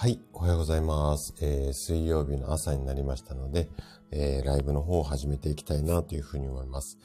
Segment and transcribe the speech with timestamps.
[0.00, 1.34] はい、おはようございます。
[1.42, 3.68] えー、水曜日の朝になりましたので、
[4.10, 6.96] えー、ライブの方を始めていきたいなというふうに思います。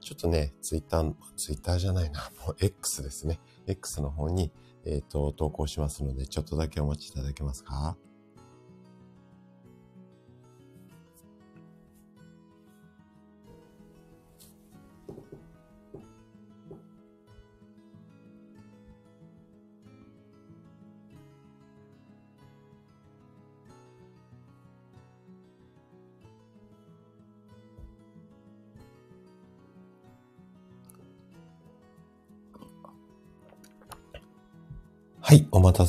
[0.00, 3.38] ちょっとね、ツイッター、ツイッターじゃないな、もう X ですね。
[3.68, 4.50] X の方に、
[4.84, 7.96] えっ、ー、と、投稿しますので、ちょっとだけお待ちいただけますか？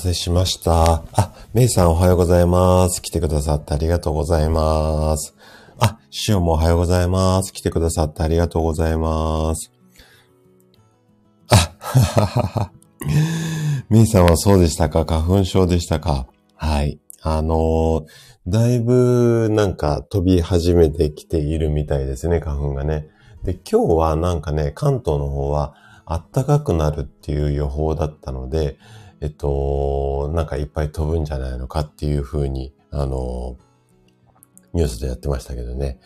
[0.03, 1.03] せしました。
[1.13, 3.01] あ、メイさんおはようございます。
[3.01, 5.33] 来てくださってありがとうございます。
[5.79, 7.53] あ、シオもおはようございます。
[7.53, 9.71] 来てくださってありがとうございます。
[11.47, 12.71] あ、ははは。
[13.87, 15.05] メイさんはそうでしたか？
[15.05, 16.27] 花粉症でしたか？
[16.55, 16.99] はい。
[17.21, 18.05] あのー、
[18.45, 23.07] だいぶなんか飛び始めてきているみたいですね、花粉がね。
[23.43, 28.77] で、今日はなんかね、関東の方は暖かくなるっていう予報だったので、
[29.23, 33.55] えっと、なんかいっぱい飛ぶんじゃないのかっていうふうに、あの、
[34.73, 35.97] ニュースでやってましたけどね。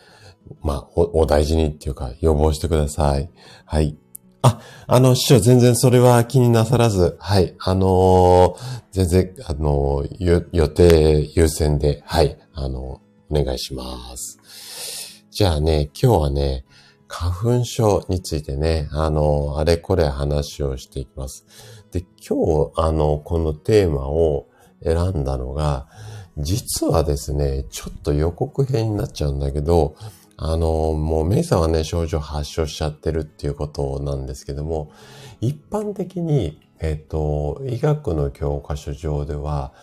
[0.62, 3.28] まあ、お、お大事にっていうか、予防してください。
[3.64, 3.96] はい。
[4.42, 15.24] あ、あの、師匠、全然それは気になさらず、はい、あのー、全然、あのー、予定優先で、はい、あのー、お願いします。
[15.32, 16.64] じゃあね、今日はね、
[17.08, 21.46] 花粉症についてね、あのあれこれ話をしていきます。
[21.92, 24.48] で、今日、あの、このテーマを
[24.82, 25.88] 選んだのが、
[26.36, 29.96] 実はですね、ちょっと予告編になっちゃうんだけど、
[30.36, 34.92] あの、もうメイさんはね、症状発症しちゃってるっていうことなんですけども、
[35.40, 39.74] 一般的に、えっ、と、医学の教科書上では、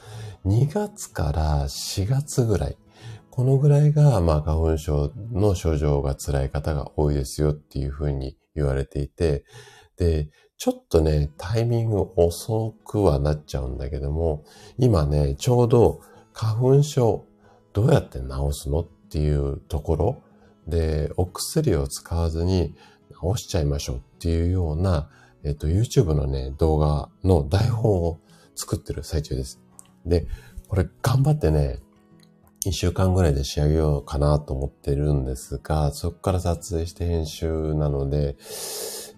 [0.45, 2.77] 2月から4月ぐらい、
[3.31, 9.43] このぐらいが、まあ、花粉症の症状が辛い方が多いですよっていうふうに言われていて、
[9.97, 14.43] で、ちょっとね、タイミング遅くはなっちゃうんだけども、
[14.77, 16.01] 今ね、ちょうど
[16.33, 17.25] 花粉症
[17.73, 20.23] どうやって治すのっていうところ
[20.67, 22.73] で、お薬を使わずに
[23.35, 25.09] 治しちゃいましょうっていうような、
[25.43, 28.19] えっと、YouTube のね、動画の台本を
[28.55, 29.61] 作ってる最中です。
[30.05, 30.25] で、
[30.69, 31.79] これ頑張ってね、
[32.65, 38.37] 一週間ぐらいで仕上げようかなと思ってるんですが、そこから撮影して編集なので、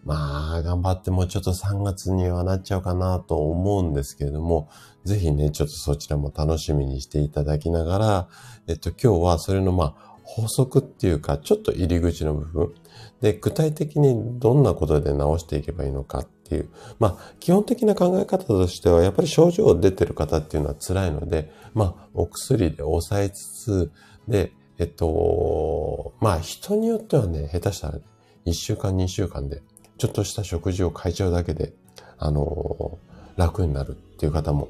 [0.03, 4.69] まあ、頑張ってもうちょっと3月にはなっちゃうかなと思うんですけれども、
[5.03, 8.27] ぜひね、ちょっとそちらも楽しみにしていただきながら、
[8.67, 12.73] えっと、今日はそれのまあ、法則っていうか、ちょっと入り口の部分。
[13.21, 16.69] で、具体的にどんなことで直していけばいいのかっていう。
[16.99, 23.91] まあ、基本的な考え方としては、やっぱり症状出てる方っていうのは辛いので、まあ、お薬で抑えつつ、
[24.27, 28.01] で、えっと、まあ、人によってはね、下手したら、ね、
[28.45, 29.63] 1週間、2週間で
[29.97, 31.73] ちょっとした食事を変えちゃうだけで、
[32.17, 32.99] あの、
[33.35, 34.69] 楽になるっていう方も、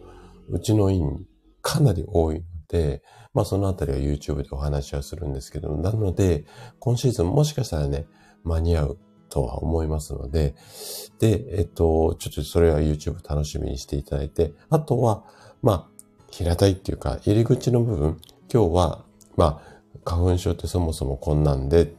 [0.50, 1.26] うちの院
[1.62, 6.46] かなり多いので、まあそのあたりは YouTube でお話はするんですけどなので、
[6.80, 8.08] 今シーズンもしかしたらね、
[8.44, 8.98] 間に合う
[9.30, 10.56] とは思いますので、
[11.20, 15.24] で、えっと、ちょっとそれは YouTube 楽しみにしていただいて、あとは、
[15.62, 15.88] まあ、
[16.32, 18.22] 平たいっていうか、入り口の部分、
[18.52, 19.06] 今日は、
[19.36, 21.94] まあ、花粉症ってそもそもこんなんで、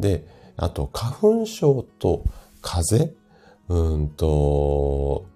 [0.00, 0.26] で、
[0.56, 2.24] あと、花粉症と
[2.62, 3.14] 風？
[3.68, 5.26] うんと、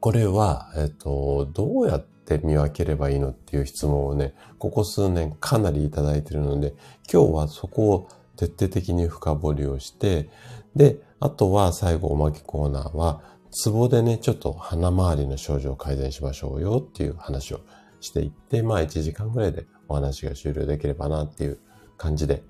[0.00, 6.74] これは、えっと、どうやって見分ければいいのっていう質問をね、ここ数年かなりいただいているので、
[7.12, 10.28] 今日はそこを徹底的に深掘りをして、
[10.74, 17.60] で、あとは最後おまけコーナーは、ツボでね、ちょっと鼻周りの症状を改善しましょうよっていう話を
[18.00, 21.58] していって、まあ1時間ぐらいでお話が終了できればなっていう
[21.96, 22.42] 感じで、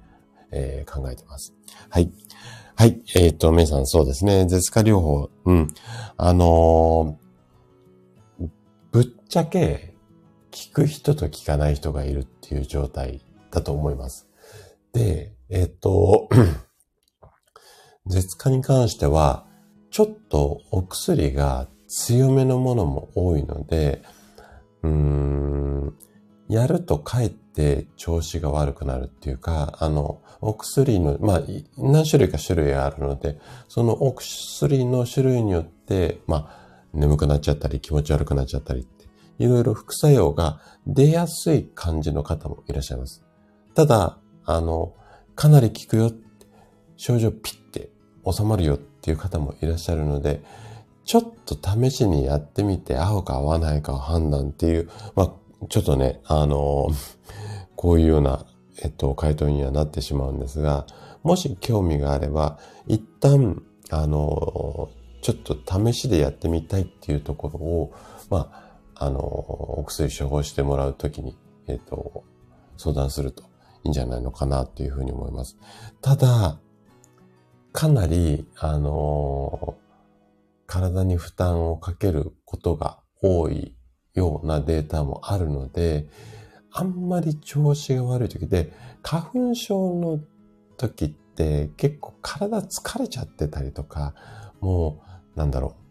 [0.50, 1.55] えー、考えてます。
[1.88, 2.10] はい。
[2.78, 3.00] はい。
[3.14, 4.44] えっ、ー、と、メイさん、そうですね。
[4.44, 5.31] 絶化療法。
[5.47, 5.69] うん。
[6.19, 8.48] あのー、
[8.93, 9.94] ぶっちゃけ、
[10.50, 14.28] 聞く人と聞かない人がいるっていう状態だと思います。
[14.93, 16.28] で、えっ、ー、と、
[18.08, 19.46] 絶化に関しては、
[19.90, 24.02] ちょっとお薬が強めのものも多いので、
[24.82, 25.94] うーん、
[26.48, 31.43] やるとかえって調子が悪くなるっていうか、あの、お薬の、まあ、
[31.76, 33.38] 何種類か種類あるので、
[33.69, 39.06] そのお薬の種類によって、まあ、眠くなっちゃったり気持ち悪くなっちゃったりって、
[39.38, 43.25] いろいろ副作用が出やすい感じの方もいらっしゃいます。
[43.75, 44.94] ただ、あの、
[45.34, 46.12] かなり効くよ、
[46.96, 47.90] 症状ピッて
[48.31, 50.43] 収まるよっていう方もいらっしゃるので、
[51.04, 55.32] ちょっと試しにやってみて合うか合わないかを判断っていう、まあ、
[55.69, 56.88] ちょっとね、あの、
[57.76, 58.47] こういうような、
[58.82, 60.87] えっと、回答にはなってしまうんですが、
[61.23, 64.88] もし興味があれば、一旦、あの、
[65.23, 67.93] ちょっと試しでやってみたいっていうところを、
[68.31, 68.50] ま
[68.94, 71.37] あ、あの、お薬処方してもらうときに、
[71.67, 72.25] えっと、
[72.76, 73.44] 相談すると
[73.85, 75.56] いいんじゃないのかなっていうふうに思います。
[76.00, 76.58] ただ、
[77.73, 79.76] かなり、あの
[80.67, 83.75] 体に負担をかけることが多い
[84.17, 86.09] ようなデータもあるので、
[86.73, 88.73] あんまり調子が悪い時で、
[89.03, 90.21] 花粉症の
[90.77, 94.15] 時って結構体疲れちゃってたりとか、
[94.61, 95.03] も
[95.35, 95.87] う、なんだろう、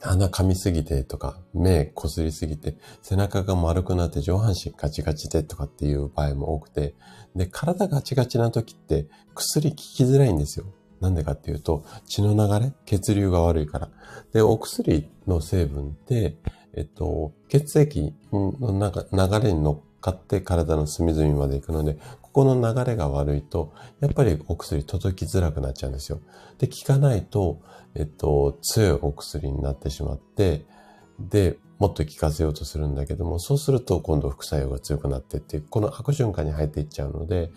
[0.00, 6.94] 鼻噛みすぎてとか、目こすりすぎて、背中が丸くなって上半身ガチガチでとかっていう場合も多くて、
[7.34, 10.66] で、体ガチガチな時って薬効きづらいんですよ。
[11.00, 13.88] なんでかっていうと、血の流れ、血流が悪いから。
[14.32, 16.36] で、お薬の成分って、
[16.76, 26.20] えっと、血液の流れに乗っかって体の隅々まで行くので、ここの流れが悪いと、やっぱりお薬届きづらくなっちゃうんですよ。
[26.58, 27.60] で、効かないと、
[27.94, 30.66] えっと、強いお薬になってしまって、
[31.18, 37.50] で、もっと効かせようとするんだけども、そうすると今度副作用が強くなってって、この悪循環に入っていっちゃうので、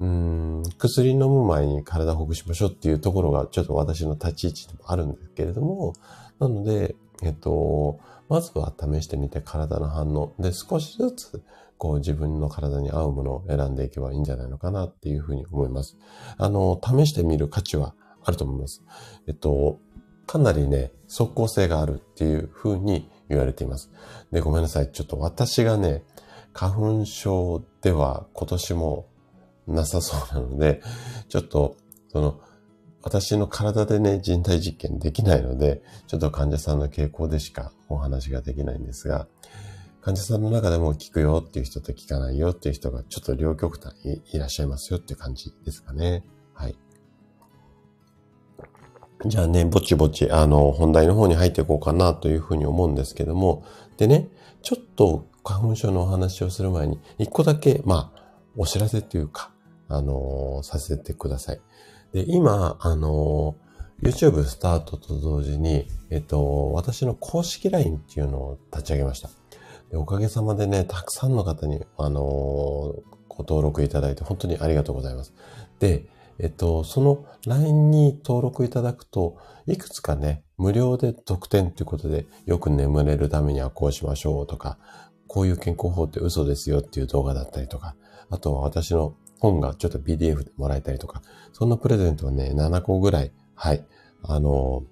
[0.00, 5.94] うん、薬飲む前に体ほぐしましょうっていうところがちょっと私の立ち位置でもあるんですけれども、
[6.40, 8.00] なので、えっと、
[8.32, 11.42] まずは試してみて体の反応で少しずつ
[11.76, 15.98] こう自分の体に合うものを選んでいけばいいんじゃないのかなっていうふうに思います。
[16.38, 17.94] あの、試してみる価値は
[18.24, 18.82] あると思います。
[19.26, 19.80] えっと、
[20.26, 23.90] かなりね、即効性があるっていうふうに言われています。
[24.30, 24.90] で、ごめんなさい。
[24.90, 26.02] ちょっと私がね、
[26.54, 29.08] 花粉症では今年も
[29.66, 30.80] なさそうなので、
[31.28, 31.76] ちょっと、
[32.08, 32.40] その、
[33.02, 39.26] 私の体でね、人体実験できないので、ちょっと患者さんの傾向でしかお話ができないんですが、
[40.00, 46.24] 患者さんの中でも聞くよっていう人と聞かないよっていう人がちょっと両極端にいらっしゃいますよって感じですかね。
[46.54, 46.76] はい。
[49.26, 53.64] じゃあね、ぼちぼち、あの、本題の方に入っていこうかなというふうに思うんですけども、
[53.96, 54.28] でね、
[54.62, 58.22] ちょっと花粉症のお話をする前に、一個だけ、まあ、
[58.56, 59.52] お知らせというか、
[59.88, 61.60] あのさせてください。
[62.12, 63.56] で、今、あの
[64.02, 69.30] YouTube スタートと同時に、えっと、私の公式 LINE っていうのを立ち上げました。
[69.90, 72.20] でおかげさまでね、たくさんの方に、あの
[73.28, 75.32] ご登録いただいて本当にありがとうございます。
[75.78, 76.06] で、
[76.38, 84.78] えっと、その LINE に登録いただくと、いくつかね、無料で特典ということで、よく眠れるためにはこうしましょうとか、
[85.28, 87.94] こういう健康法って嘘ですよっていう動画だったりとか、
[88.30, 93.84] あとは私の本がちょっと PDF でもらえたりとか、そんなプレゼントをね、7個ぐらい、はい、
[94.22, 94.84] あの、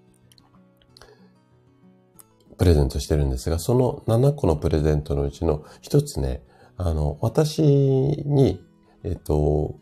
[2.59, 6.43] プレゼントしてるんですが、その7個のプレゼントのうちの一つね、
[6.77, 8.61] あの、私に、
[9.03, 9.77] えっと、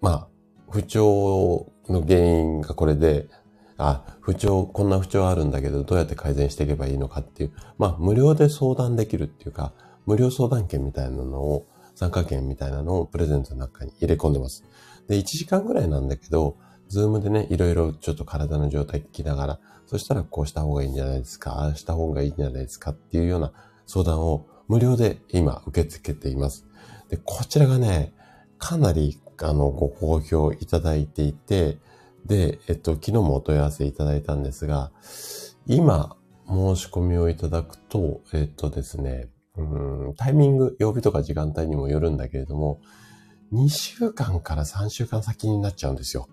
[0.00, 0.28] まあ、
[0.70, 3.28] 不調の原因がこれで、
[3.76, 9.72] あ、不調、こんな不調あるんだけど、どうやって改善していけばいいのかっていう、まあ、無料で相談できるっていうか、
[10.06, 14.64] 無料相談券みたいなのを参加券みたいなのをプレゼントの中に入れ込んでます。
[15.10, 23.52] で、1時間ぐらいなんだけど、ズームでね、いろいろちょっと体の状態聞きながら、そしたらこうした方がいいんじゃないですか、ああした方がいいんじゃないですかっていうような
[23.88, 26.64] 相談を無料で今受け付けています。
[27.08, 28.12] で、こちらがね、
[28.58, 31.78] かなりあのご好評いただいていて、
[32.24, 34.92] で、えっと、昨日もお問い合わせいただいたんですが、
[35.66, 36.14] 今
[36.46, 42.80] 申し込みをいただくと、えっとですね、うん、タイミング、曜日とか時間帯にもよるんだけれども、
[43.52, 46.28] 2週間から3週間先になっちゃうんですよ。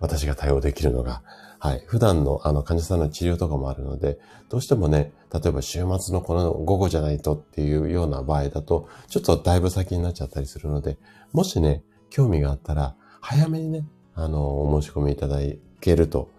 [0.00, 1.22] 私が対応できるのが。
[1.58, 1.84] はい。
[1.86, 4.18] 普段のあの患者さんの治療とかもあるので、
[4.48, 10.96] どうしてもね、例えば週末のこの午後じゃないとっていうような場合だと、ちょっとだいぶ先になっちゃったりするので、
[11.32, 15.38] もしね、興味があったら、早めにね、あの、お申し込みいただ
[15.82, 16.30] けると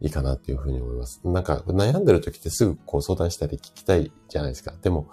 [0.00, 1.20] いいかなっていうふうに思います。
[1.24, 4.72] なんか悩んでる時ってすぐこう相談したり聞きたいじゃないですか。
[4.80, 5.08] でも、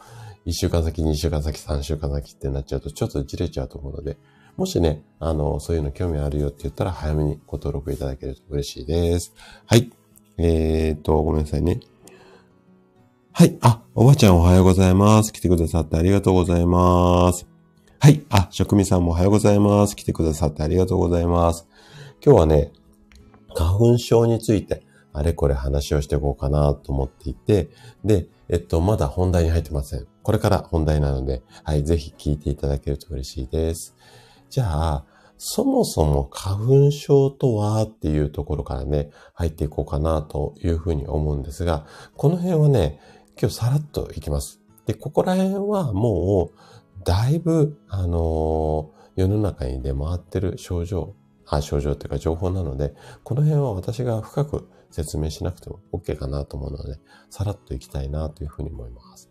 [0.45, 4.17] 1週間先、2週間先、3週間先ってなっちゃうと、ちょっとじれちゃうと思うので、
[4.57, 9.33] もしね、あの、そういうの興味あるよって言ったら、早めにご登録いただけると嬉しいです。
[9.65, 9.91] はい。
[10.38, 11.79] えー、っと、ごめんなさいね。
[13.33, 13.57] はい。
[13.62, 15.33] あ、おばちゃんおはようございます。
[15.33, 17.45] 来てくださってありがとうございます。
[18.00, 18.24] はい。
[18.29, 19.95] あ、職味さんもおはようございます。
[19.95, 21.67] 来てくださってありがとうございます。
[22.25, 22.71] 今日はね、
[23.53, 27.69] 花粉症について、あれこれ話をしていこうかなと思っていて、
[28.05, 30.07] で、えっと、まだ本題に入ってません。
[30.24, 33.95] これから本題なので、はい、ぜひ聞いていただけると嬉しいです。
[34.55, 35.05] じゃあ、
[35.38, 41.85] そもそも花粉症とはっていうところからね、入っていこうかなというふうに思うんですが、
[42.15, 43.01] この辺はね、
[43.38, 44.62] 今日さらっといきます。
[44.85, 51.15] で、ここら辺はもう、だいぶ、あのー、世の中に出回ってる症状、
[51.47, 52.95] あ、症状っていうか情報なので、
[53.25, 56.97] この辺は私が深く説明しなくても OK かなと思うので、
[57.29, 59.29] さらっといきたいなというふうに思います。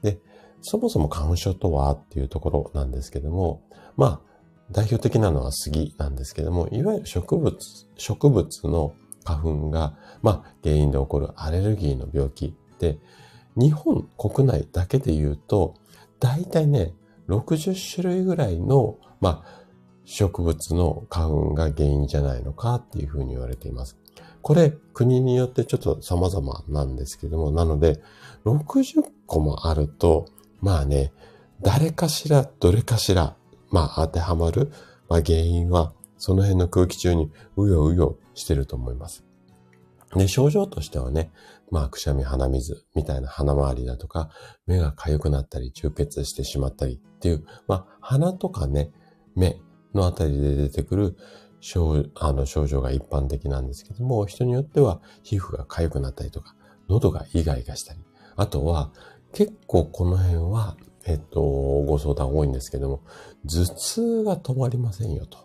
[0.00, 0.18] で、
[0.62, 3.62] そもそも花粉症とはっていうところなんですけども、
[3.94, 4.27] まあ、
[4.70, 7.56] 代表的なのは杉なんですけども、いわゆる植物、
[7.96, 8.92] 植物の
[9.24, 12.98] 花粉が、まあ、原因で起こるアレルギーの病気で、
[13.56, 15.74] 日本国内だけで言うと、
[16.20, 16.94] 大体ね、
[17.28, 19.58] 60種類ぐらいの、まあ、
[20.04, 23.98] 植物の花粉が原因じゃないのかっていうふうに言われています。
[24.40, 28.00] これ、国によってちょっと様々なんですけども、なので、
[28.44, 30.26] 60個もあると、
[30.60, 31.12] まあね、
[31.60, 33.36] 誰かしら、どれかしら、
[33.70, 34.70] まあ当てはまる、
[35.08, 39.24] まあ原因は、その辺の空気中にうようよしてると思います。
[40.16, 41.30] で、症状としてはね、
[41.70, 44.30] まあ、くしゃみ、鼻水みたいな鼻周りだとか、
[44.66, 48.90] 目が痒くなったり、充血してしまったりっていう、まあ、鼻とかね、
[49.36, 49.60] 目
[49.94, 51.16] のあたりで出てくる
[51.60, 56.54] 症あの症状が一般的なんですけども、人によっては皮膚が痒くなったりとか、
[56.88, 58.00] 喉がイガイガしたり、
[58.36, 58.92] あとは
[59.32, 63.02] 結構この辺は、えっと、ご相談多いんですけども、
[63.48, 65.38] 頭痛が止まりませんよと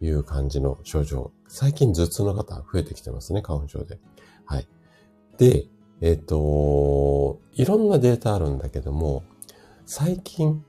[0.00, 1.32] いう感じの症状。
[1.48, 3.98] 最近頭痛の方増えてきてますね、花粉症で。
[4.46, 4.66] はい。
[5.36, 5.66] で、
[6.00, 9.22] えっ、と、いろんなデータあるんだけども、
[9.84, 10.64] 最近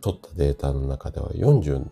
[0.00, 1.86] 取ったデータの中では47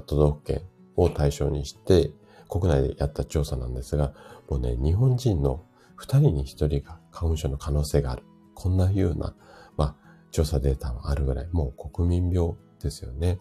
[0.00, 0.60] 都道府県
[0.96, 2.10] を対象にして、
[2.50, 4.12] 国内でやった調査なんですが、
[4.50, 5.64] もうね、日本人の
[5.98, 8.22] 2人に1人が花粉症の可能性がある。
[8.54, 9.34] こんなような、
[9.78, 9.96] まあ、
[10.30, 12.52] 調査データもあるぐらい、もう国民病
[12.82, 13.38] ですよね。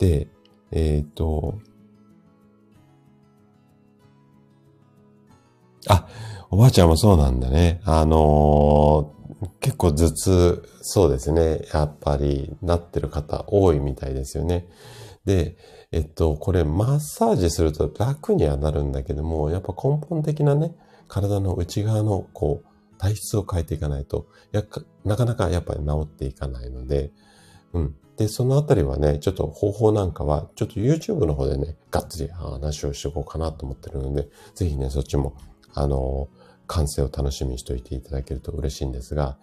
[0.00, 0.28] で、
[0.72, 1.60] えっ、ー、と、
[5.88, 6.08] あ、
[6.50, 7.80] おばあちゃんもそうなんだね。
[7.84, 11.66] あのー、結構頭痛、そうですね。
[11.72, 14.66] やっぱりなってる方多いみたいですよね。
[15.26, 15.56] で、
[15.92, 20.74] えっと、これマッサージすると楽にはなるんだけども、やっぱ根本的なね、
[21.08, 24.64] 体の内側のこう、体質を変えていかないと、や
[25.04, 27.12] なかなかやっぱり治っていかないので、
[27.74, 27.94] うん。
[28.20, 35.34] で、そのあたりはね、ちょっと方法なんかは、ちょっと YouTube の方でね、がっつり話をしておこうかなと思ってるので、ぜひね、そっちも、
[35.72, 36.28] あの、
[36.66, 39.38] 完成を楽しみにしておいていただけると嬉しいんですが、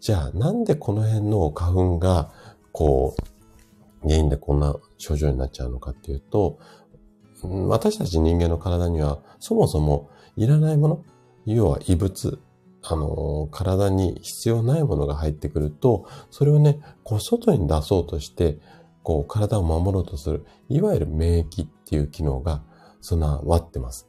[0.00, 2.32] じゃあなんでこの辺の花粉が、
[2.72, 3.14] こ
[4.02, 6.58] う、原因でこんな症状になっちゃうのかっていうと、
[7.44, 11.04] 私たち人間の体にはそもそもいらないもの、
[11.44, 12.40] 要は異物、
[12.88, 18.58] あの、体に必要ないものが入ってくると、それをね、こう外に出そうとして、
[19.02, 22.62] こう体を守ろうとする、いわゆる免疫っていう機能が
[23.00, 24.08] 備わってます。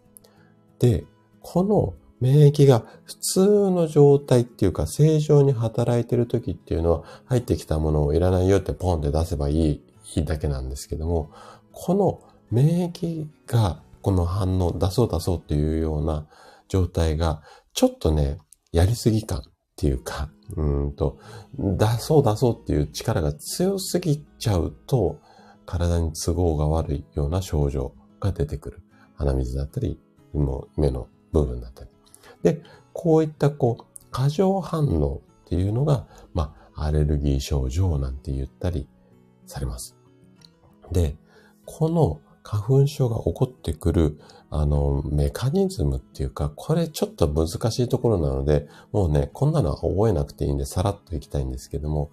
[0.80, 1.06] で、
[1.42, 9.84] この免疫が普通の状態っていうか正常に働いてる時っていうのは入ってきたものをいらないよってポンって出せばいい
[10.16, 11.32] いいだけなんですけども、
[11.72, 16.28] この免疫がこの反応出そう出そうっていうような
[16.70, 17.42] 状態が、
[17.74, 18.38] ちょっとね、
[18.78, 19.42] やりすぎ感っ
[19.76, 21.18] ていうか、うんと、
[21.58, 25.20] 出そう出そうっていう力が強すぎちゃうと、
[25.66, 28.84] 体に都合が悪いような症状が出てくる。
[29.16, 30.00] 鼻水だったり、
[30.32, 31.90] もう目の部分だったり。
[32.44, 32.62] で、
[32.94, 36.06] こういったこう、過剰反応っていうのが、
[36.36, 38.88] まあ、アレルギー症状なんて言ったり
[39.48, 39.98] されます。
[40.92, 41.18] で、
[41.66, 44.20] この花粉症が起こってくる、
[44.50, 52.12] あの、メカニズムっていうか、これちょっと難しいところなので、もうね、こんなのは覚えなくていいんで、さらっといきたいんですけども、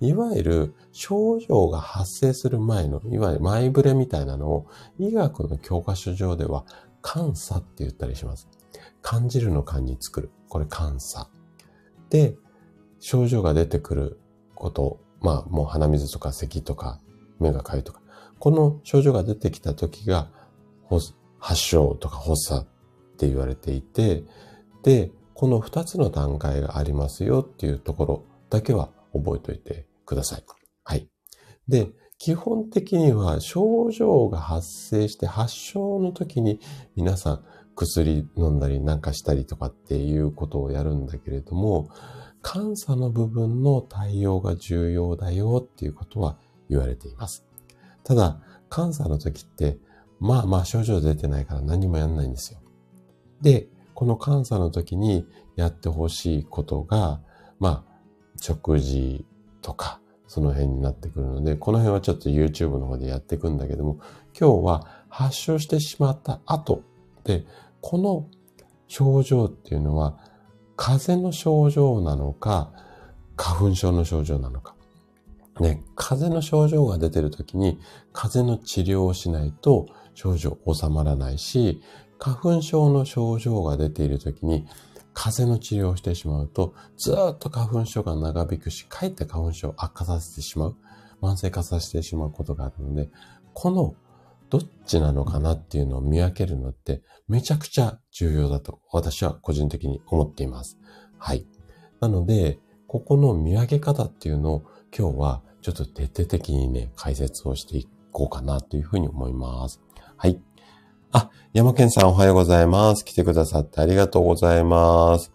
[0.00, 4.66] いわゆる症状が発生する前の、いわゆる前触れみたいなのを、
[4.98, 6.64] 医学の教科書上では、
[7.02, 8.48] 感査って言ったりします。
[9.02, 10.30] 感じるの感に作る。
[10.48, 11.28] これ感査。
[12.10, 12.36] で、
[12.98, 14.20] 症状が出てくる
[14.54, 17.00] こと、まあもう鼻水とか咳とか
[17.38, 18.00] 目がかゆいとか、
[18.38, 20.30] この症状が出てきた時が
[21.40, 24.22] 発症とか発作って言われていて、
[24.82, 30.44] で、この二つの段階がありますよっていうところだけは覚えておいてください。
[30.84, 31.08] はい。
[31.66, 36.60] で、基本的には症状が発生して発症の時に
[36.94, 37.44] 皆さん
[37.74, 41.88] 薬飲んだりなんかしたりとかっていうことをやるんだけれども、
[42.42, 47.46] 監査の部分の対応が重要だよっていうことは言われています。
[48.04, 48.40] ただ、
[48.74, 49.78] 監査の時って、
[50.20, 52.60] まあまあ症状出てないから何もやんないんですよ。
[53.40, 57.20] で、この監査の時にやってほしいことが、
[57.58, 58.00] まあ、
[58.40, 59.26] 食事
[59.62, 63.98] とか、その辺になってくるので、この辺はちょっと YouTube の方でやっていくんだけども、
[64.38, 66.82] 今日は発症してしまった後
[67.24, 67.44] で、
[67.80, 68.26] この
[68.88, 70.18] 症状っていうのは、
[70.76, 72.72] 風邪の症状なのか、
[73.36, 74.74] 花粉症の症状なのか。
[75.60, 77.78] ね、風邪の症状が出てる時に、
[78.12, 81.80] 風邪の治療をしないと症状収まらないし、
[82.18, 84.66] 花粉症の症状が出ている時に、
[85.12, 90.76] 風邪の治療をしてしまうと、ずっと花粉症が長引くし、かえって花粉症を悪化させてしまう、
[91.20, 93.10] 慢性化させてしまうことがあるので、
[93.52, 93.94] この
[94.50, 100.76] どっちなのかなっていうのを見分けるのってめちゃくちゃ重要だと私は個人的に思っています。
[101.18, 101.46] はい。
[102.00, 104.64] なので、ここの見分け方っていうのを
[104.96, 109.80] 今日はちょっと徹底的にね、解説をしていこうかなというふうに思います。
[110.22, 110.38] はい。
[111.12, 113.06] あ、山健さんおはようございます。
[113.06, 115.32] 来てくださってありがとうございます。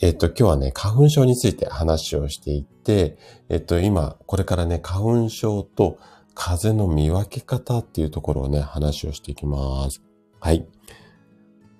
[0.00, 3.18] えっと、今日はね、花粉症について話をしていって、
[3.48, 5.98] えっと、今、これからね、花粉症と
[6.36, 10.00] 風邪の見分け方っていうところをね、話をしていきます。
[10.38, 10.64] はい。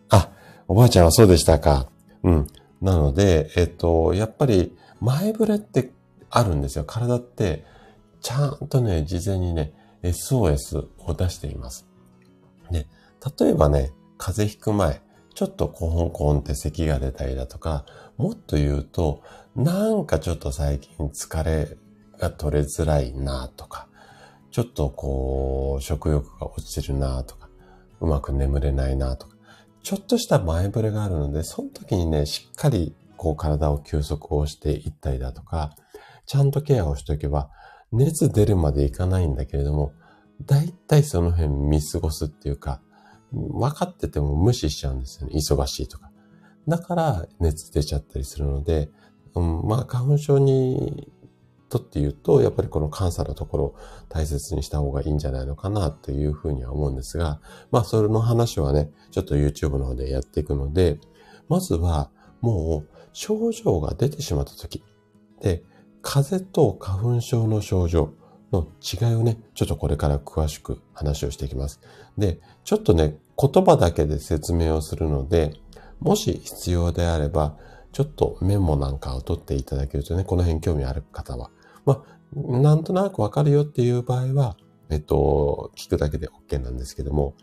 [0.09, 0.33] あ、
[0.67, 1.93] おばあちゃんはそうでしたか。
[2.25, 2.47] うん。
[2.83, 5.93] なので、えっと、やっぱり前触れって
[6.29, 6.85] あるんですよ。
[6.85, 7.65] 体って、
[8.21, 11.90] ちゃんとね、事前にね、SOS を出しています。
[12.71, 12.87] で、
[13.39, 15.03] 例えばね、風邪ひく前、
[15.35, 17.85] ちょっとコホンコンって咳が出たりだとか、
[18.17, 19.23] もっと言うと、
[19.57, 21.77] なんかちょっと最近疲れ
[22.19, 23.89] が取れづらいなとか、
[24.51, 27.49] ちょっとこう、食欲が落ちるなとか、
[28.01, 29.37] うまく眠れないなとか、
[29.83, 35.71] ちょっとした前触れがあるので、その時にね、しっかりこう体を休息をしていったりだとか、
[36.27, 37.51] ちゃんとケアをしておけば、
[37.93, 39.93] 熱出るまでいかないんだけれども、
[40.47, 42.81] だいたいその辺見過ごすっていうか、
[43.33, 45.35] 分かってても無視しちゃうんですよね。
[45.37, 46.11] 忙しいとか。
[46.69, 48.91] だから熱出ちゃったりするので、
[49.35, 51.13] うん、まあ花粉症に
[51.69, 53.77] とって言うと、やっぱりこの監査のところを
[54.09, 60.99] 大切にした方がいいんじゃないのかなというふうには思うんですが、まあそれの話はね、ちょっと YouTube の方でやっていくので、
[61.49, 64.83] まずはもう症状が出てしまった時、
[65.41, 65.63] で、
[66.03, 68.15] 風邪と花粉症の症状
[68.53, 71.81] の違いをね、ちょっとこれから詳しく話をしていきます。
[72.19, 75.55] で、ちょっとね、言葉だけで説明をするので、
[76.01, 77.57] もし必要であれば、
[77.93, 81.51] ちょっとメモなんかを取っていただけるとね、この辺興味ある方は
[81.85, 84.57] まあ、なんとなくわかるよっていう場合は、
[84.91, 87.35] えっと、聞くだけで OK なんですけども。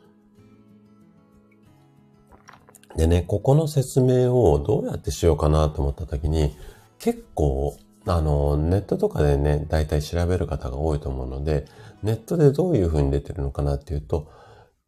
[2.95, 6.55] でね、ここの説明をどうやってしようかなと思った時に、
[6.99, 11.65] 結構、あの、ネットとかでね、大体調べる方が多いと思うので、
[12.03, 14.31] ネットでどういう風に出てるのかなっていうと、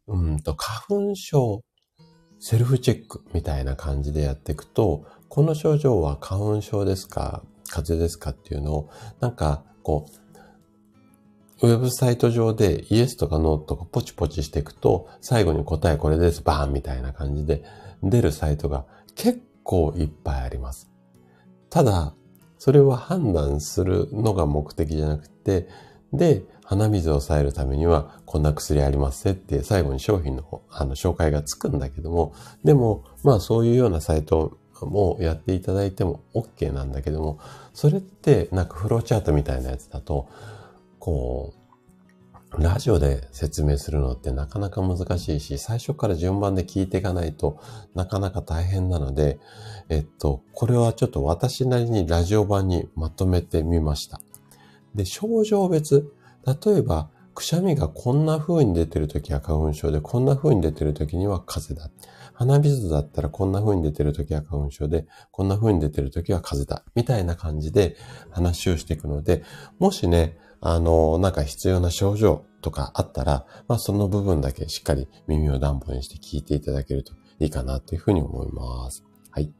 [0.06, 1.62] うんと、花粉症、
[2.38, 10.06] セルフチェックみたいな感じでやっていくと、この症状は花粉症ですか風邪ですかっていうのを、なんか、こ
[11.62, 17.62] う、ウェブサイト上でイエスとかノーとかポチポチしていくと、最後に答えこれです、バーンみたいな感じで
[18.02, 20.90] 出るサイトが結構いっぱいあります。
[21.68, 22.14] ただ、
[22.60, 25.66] それは判断するのが目的じゃなくて、
[26.12, 37.38] で、鼻水を抑えるためには、こんな薬ありますねって最後に商品のあの紹介がつくんだけども、でも、まあそういうようなサイトもやっていただいても OK なんだけども、
[37.72, 40.28] それってなんかフローチャートみたいなやつだと、
[40.98, 41.59] こう、
[42.58, 47.60] ラジオで説明するのってなかなか難しいし、最初から順番で聞いていかないと
[47.94, 49.38] なかなか大変なので、
[49.88, 54.20] えっと、これはちょっと私なりにラジオ版にまとめてみました。
[54.94, 56.12] で、症状別、
[56.44, 61.90] 例えば、くしゃみがこんな風に出てるときは花粉症で、こんな風に出てるときには風邪だ。
[62.34, 66.84] 鼻水だったらこんな風に出てるときは花粉症で、こんな風に出てるときは風邪だ。
[66.94, 67.96] みたいな感じで
[68.30, 69.44] 話をしていくので、
[69.78, 79.04] もしね、あの、なんか必要な症状とかあったら、まあその部分だけしっかり耳を暖房にして聞いていただけるといいかなというふうに思います。
[79.30, 79.52] はい。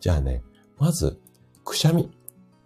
[0.00, 0.42] じゃあね、
[0.78, 1.18] まず、
[1.64, 2.10] くしゃみ。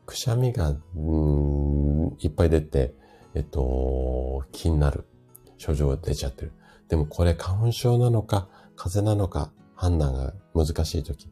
[0.07, 2.95] くしゃみが、うん、いっぱい出て、
[3.35, 5.05] えっと、気になる
[5.57, 6.53] 症状が出ちゃってる。
[6.89, 11.29] でもこれ花粉症なのか、風邪なのか判断が難しいとき、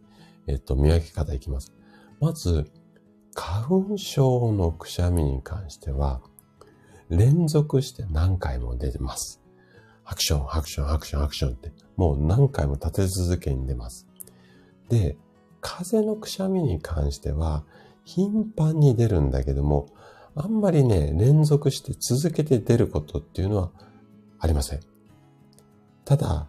[0.46, 1.72] えっと、見分け方いきます。
[2.20, 2.70] まず、
[3.34, 6.20] 花粉症のくしゃみに関しては、
[7.10, 9.40] 連続して何回も出てます。
[10.04, 14.06] アクション、アクション、アクション、アクションって、もう何回も立て続けに出ます。
[14.88, 15.16] で、
[15.60, 17.64] 風邪のくしゃみに関しては、
[18.04, 19.86] 頻繁に出るんだけども、
[20.34, 23.70] あんまりね、連続して続けて出ることっていうのは
[24.38, 24.80] ありません。
[26.04, 26.48] ただ、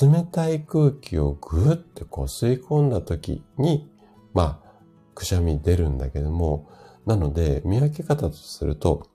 [0.00, 3.90] 冷たい空気をぐーってこう吸い込んだ時に、
[4.32, 4.70] まあ、
[5.14, 6.68] くしゃみ出るんだけども、
[7.06, 9.06] なので、見分け方とすると、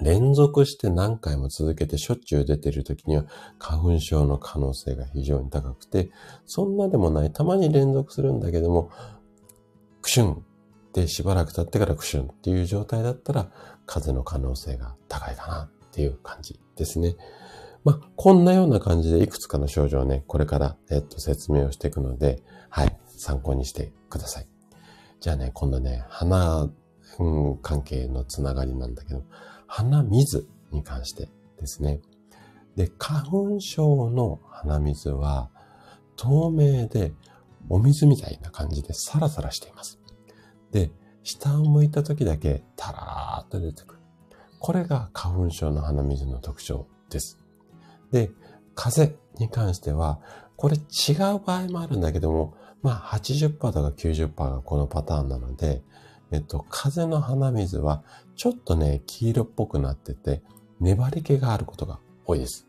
[0.00, 3.24] 連続して何回も続けてしょっちゅう出てる時には
[3.58, 6.10] 花粉症の可能性が非常に高くて、
[6.46, 8.90] そんなでもない、たまに連続するんだけども、
[10.02, 13.50] クシュンってしばらく経ってからクシュンっていう状態だったら、
[13.86, 17.16] 風邪の可能性が高いかなっていう感じですね。
[17.82, 24.48] まあ、こんなような感じでいくつかの症状をね、これから、えっと、説明をしていくので、はい、参考にしてください。
[25.20, 26.68] じゃあね、今度ね、鼻、
[27.18, 29.22] うん、関係のつながりなんだけど、
[29.70, 31.28] 鼻水に関して
[31.60, 32.00] ですね。
[32.74, 35.48] で、花粉症の鼻水は、
[36.16, 37.12] 透明で
[37.68, 40.00] お水みたいな感じでサラサラしています。
[40.72, 40.90] で、
[41.22, 44.00] 下を向いた時だけタラーっと出てくる。
[44.58, 47.38] これが花粉症の鼻水の特徴です。
[48.10, 48.30] で、
[48.74, 50.18] 風邪に関しては、
[50.56, 55.82] これ違う場合もあるんだけども、まあ80%とか90%がこのパターンなので、
[56.32, 58.02] えっと、風の鼻水は
[58.40, 60.42] ちょっとね、黄色っぽくなってて、
[60.80, 62.66] 粘り気があることが多いです。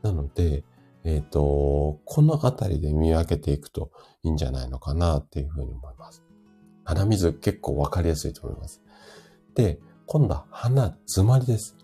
[0.00, 0.62] なので、
[1.02, 3.90] えっ、と、このあたりで見分けていくと
[4.22, 6.22] いいんじゃないのかなっていうふうに思います。
[6.84, 8.80] 鼻水結構わかりやすいと思います。
[9.56, 11.76] で、今度は鼻詰まりです。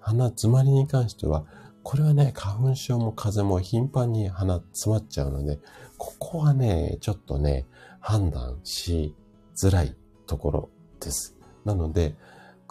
[0.00, 1.44] 鼻詰まりに関しては、
[1.84, 5.60] これはね、花粉症も風邪も頻繁に鼻詰まっちゃうので、
[5.96, 7.66] ここはね、ちょっとね、
[8.00, 9.14] 判断し
[9.56, 9.94] づらい
[10.26, 11.36] ところです。
[11.64, 12.16] なので、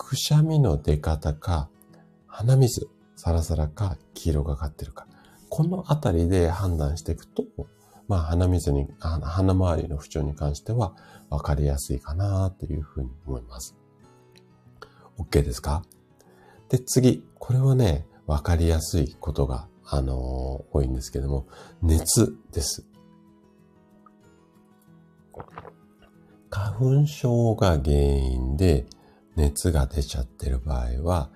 [0.05, 1.69] くしゃみの出方か、
[2.27, 5.07] 鼻水、サラサラか、黄色がかってるか。
[5.49, 7.45] このあたりで判断していくと、
[8.07, 10.93] まあ、鼻水に、鼻周りの不調に関しては
[11.29, 13.75] 分かりやすいかなというふうに思います。
[15.17, 15.83] OK ですか？
[16.69, 17.23] で、次。
[17.39, 20.17] これはね、分かりやすいことが、あのー、
[20.71, 21.47] 多いんですけども、
[21.81, 22.85] 熱です。
[26.49, 28.85] 花粉症が原因で
[29.35, 31.29] 熱が出ちゃってる場合は、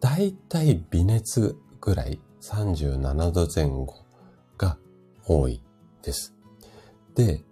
[0.00, 4.06] だいたい微熱ぐらい37度前後
[4.56, 4.78] が
[5.26, 5.62] 多い
[6.02, 6.34] です。
[7.14, 7.44] で、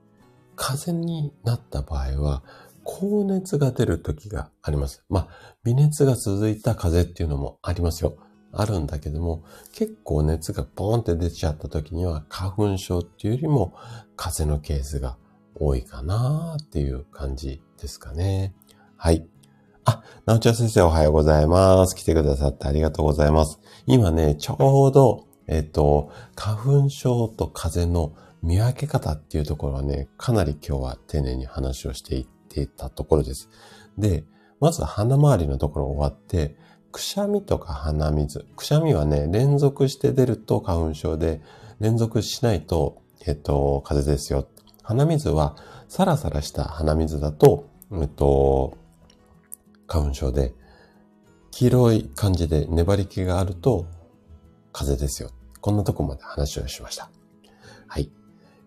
[0.57, 2.43] 風邪になった場合は、
[2.85, 5.05] 高熱が出る時があります。
[5.11, 8.17] まあ、微熱が続いた風邪っていうのもありますよ。
[8.51, 13.75] あるんだけども、結構熱がポーンって出ちゃった時には、花粉症っていうよりも、
[14.17, 15.19] 風邪のケースが
[15.55, 18.55] 多いかなっていう感じですかね。
[18.97, 19.29] はい。
[19.89, 21.97] あ、なおちゃん先生おはようございます。
[21.97, 23.59] 来てくださってありがとうございます。
[23.87, 33.49] 今ね、ちょうど、えっと、花粉症と風邪の見分け方っていうところはね、かなり今日は丁寧に話をしていっていたところです。
[33.97, 34.25] で、
[34.61, 36.55] まず鼻周りのところ終わって、
[36.93, 38.45] くしゃみとか鼻水。
[38.57, 41.41] くしゃみはね、連続して出ると花粉症で、
[41.81, 44.49] 連続しないと、えっと、風邪ですよ。
[44.83, 45.57] 鼻水は
[45.89, 48.77] サラサラした鼻水だと、えっと、
[49.89, 50.55] 花粉症で、
[51.51, 53.87] 黄色い感じで粘り気があると
[54.73, 55.31] 風邪ですよ。
[55.61, 57.11] こんなとこまで話をしました。
[57.89, 58.13] はい。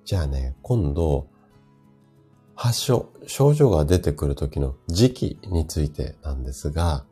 [0.04, 1.28] じゃあね、今度、
[2.56, 7.06] 発症、症状が出てくる時の時期についてなんですが、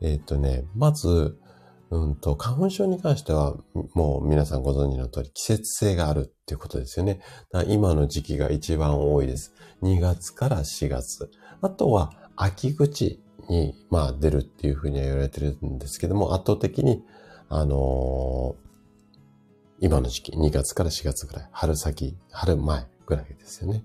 [0.00, 1.38] えっ、とね、まず、
[1.90, 3.56] うんと、花粉症に関しては、
[3.94, 7.20] もう皆さんご存知の通り、季節性があるっていうことですよね。
[7.66, 9.54] 今の時期が一番多いです。
[9.82, 11.30] 2月から4月。
[11.60, 17.04] あとは、秋口に、まあ、出るっていうふうには言われてるんですけども、圧倒的に、
[17.48, 18.70] あのー、
[19.80, 23.82] 今の時期、2月から4月ぐらい、春先、春前ぐらいですよね。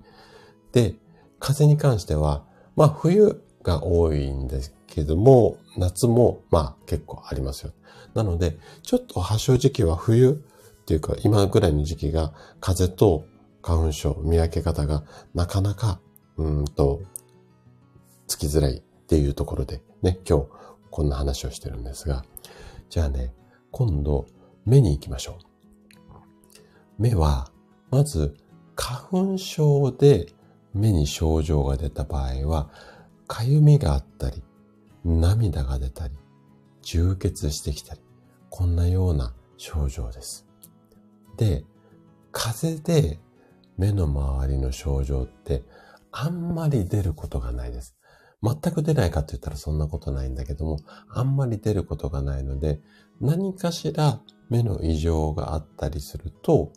[0.72, 0.96] で、
[1.40, 7.74] 風に関しては、まあ、冬が多いんですけども、夏も、まあ、結構ありますよ。
[8.14, 10.44] なので、ちょっと発症時期は冬
[10.84, 13.26] っていうか、今ぐらいの時期が風と
[13.62, 16.00] 花粉症、見分け方がなかなか、
[16.38, 17.02] うんと、
[18.28, 20.48] つきづらいっていうところでね、今日
[20.90, 22.26] こんな話をしてるんですが、
[22.90, 23.34] じゃあね、
[23.72, 24.26] 今度
[24.66, 25.38] 目に行きましょ
[26.10, 26.16] う。
[26.98, 27.52] 目は、
[27.92, 28.36] まず
[28.76, 29.00] 花
[29.34, 30.34] 粉症で
[30.74, 32.72] 目に症状が出た場合は、
[33.28, 34.44] かゆみがあったり、
[35.04, 36.16] 涙が出たり、
[36.82, 38.02] 充血してきたり、
[38.50, 40.48] こんなような症状です。
[41.38, 41.64] で、
[42.32, 43.20] 風邪で
[43.78, 45.64] 目の周りの症状って
[46.12, 47.96] あんまり出ることがないです。
[48.44, 52.80] 全く出ないかって言ったらそんなことないんだけども、あんまり出ることがないので、
[53.22, 56.72] 何かしら目の異常があったりすると、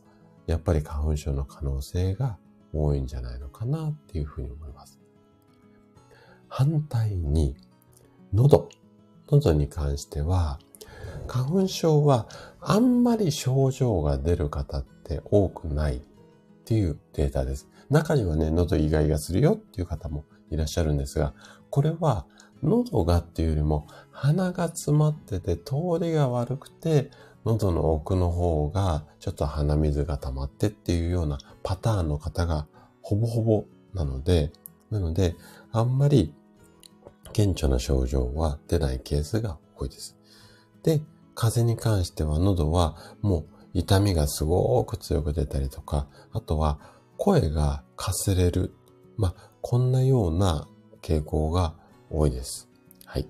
[0.47, 2.39] やっぱり花粉症の可能性が
[2.73, 4.99] 多いんじゃないのかなっていうふうに思います。
[6.49, 7.57] 反対に、
[8.33, 8.69] 喉。
[9.31, 10.59] 喉に関しては、
[11.27, 12.29] 花粉症は
[12.61, 16.01] あんまり症状が出る方って多くないっ
[16.65, 17.69] ていうデータです。
[17.91, 21.35] 中にはね、喉イガイガするよっていう方もいらっしゃるんですが、
[21.71, 22.27] これは
[22.63, 27.11] 喉がっていうよりも鼻が詰まってて通りが悪くて
[27.45, 32.67] 喉の奥の方がちょっと鼻水が溜まってっていうようなパターンの方が
[33.03, 34.53] ほぼほぼなので、
[34.91, 35.37] なので
[35.73, 36.35] あんまり
[37.33, 40.17] 顕著な症状は出ないケースが多いです。
[40.83, 41.01] で、
[41.35, 46.81] 風邪に関しては喉はもう痛みがすごく強く出たりとか、あとは
[47.17, 48.75] 声がかすれる。
[49.19, 50.69] まあ、こんなような
[51.03, 51.75] 傾向が
[52.09, 52.69] 多いです。
[53.05, 53.27] はい。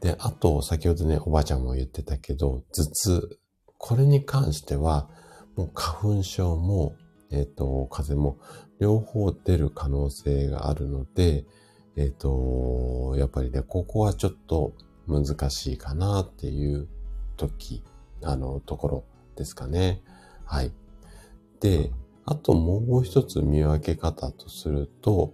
[0.00, 3.38] で、あと、先ほどね、おばあちゃんも言ってたけど、頭痛。
[3.78, 5.08] これに関しては、
[5.56, 6.94] もう花粉症も、
[7.30, 8.38] えっ、ー、と、風邪も、
[8.78, 11.46] 両方出る可能性があるので、
[11.96, 14.74] えっ、ー、と、やっぱりね、ここはちょっと
[15.06, 16.88] 難しいかなっていう
[17.36, 17.82] 時、
[18.22, 19.04] あの、ところ
[19.36, 20.02] ですかね。
[20.44, 20.72] はい。
[21.60, 21.90] で、
[22.26, 25.32] あともう一つ見分け方とすると、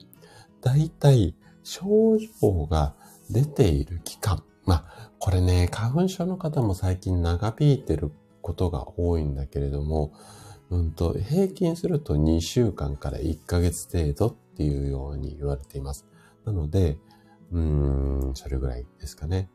[0.61, 2.95] だいたい症状が
[3.31, 4.43] 出ている期間。
[4.65, 10.13] まあ、これね、花粉症の方も最近長引いてることが多いんだけれども、
[10.71, 16.07] うんと、平均すると2週間から1ヶ月程度っていうように言われています。
[16.45, 16.99] なので、
[17.53, 19.51] うーん、それぐらいですかね。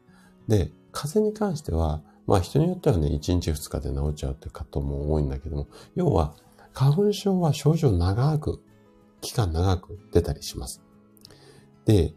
[0.47, 6.35] で、風邪に関しては、まあ人によってはね、1日2日で治っちゃうって方も多いんだけども、要は、
[6.75, 8.61] 花粉症は症状長く、
[9.21, 10.83] 期間長く出たりします。
[11.85, 12.13] で、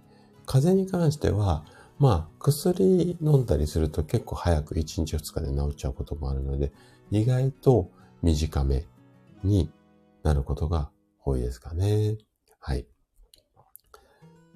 [0.47, 1.65] 風邪に関しては、
[1.99, 6.73] まあ、薬飲んだりすると結構早く1日2日で治っちゃうこともあるので、
[7.13, 7.91] 意外と
[8.23, 8.85] 短め
[9.45, 9.71] に
[10.25, 10.91] なることが
[11.25, 12.19] 多いですかね。
[12.59, 12.87] はい。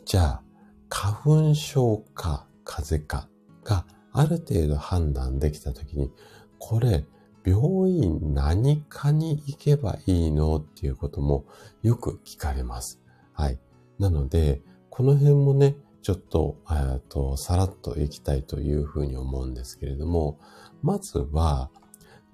[0.05, 0.43] じゃあ、
[0.88, 1.17] 花
[1.49, 3.29] 粉症か風邪か
[3.62, 6.11] がある程度判断できたときに、
[6.59, 7.07] これ、
[7.44, 11.44] 病院何かに行けばいいのっていうことも
[11.83, 13.00] よく聞かれます。
[13.33, 13.59] はい。
[13.98, 20.38] なので、この辺もね、ちょっと、えっと、さらっと行きたいというふうに思うんですけれども、
[20.83, 21.70] まずは、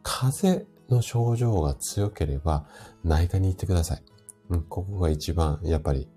[0.02, 2.66] 風邪の症状が強ければ
[3.04, 4.02] 内科に行ってください。
[4.48, 6.08] うん、ここが一番、やっぱり、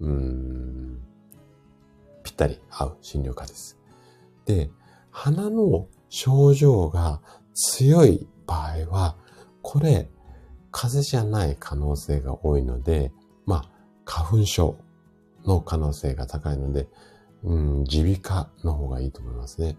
[0.00, 1.00] うん、
[2.24, 3.78] ぴったり合う診療科です。
[4.44, 4.70] で、
[5.10, 7.22] 鼻の症状が
[7.54, 9.16] 強い場合は、
[9.62, 10.08] これ、
[10.70, 13.12] 風邪じゃない可能性が多いので、
[13.46, 13.70] まあ、
[14.04, 14.76] 花粉症
[15.44, 16.88] の可能性が高いので、
[17.42, 19.76] うん、耳鼻科の方がいいと思いますね。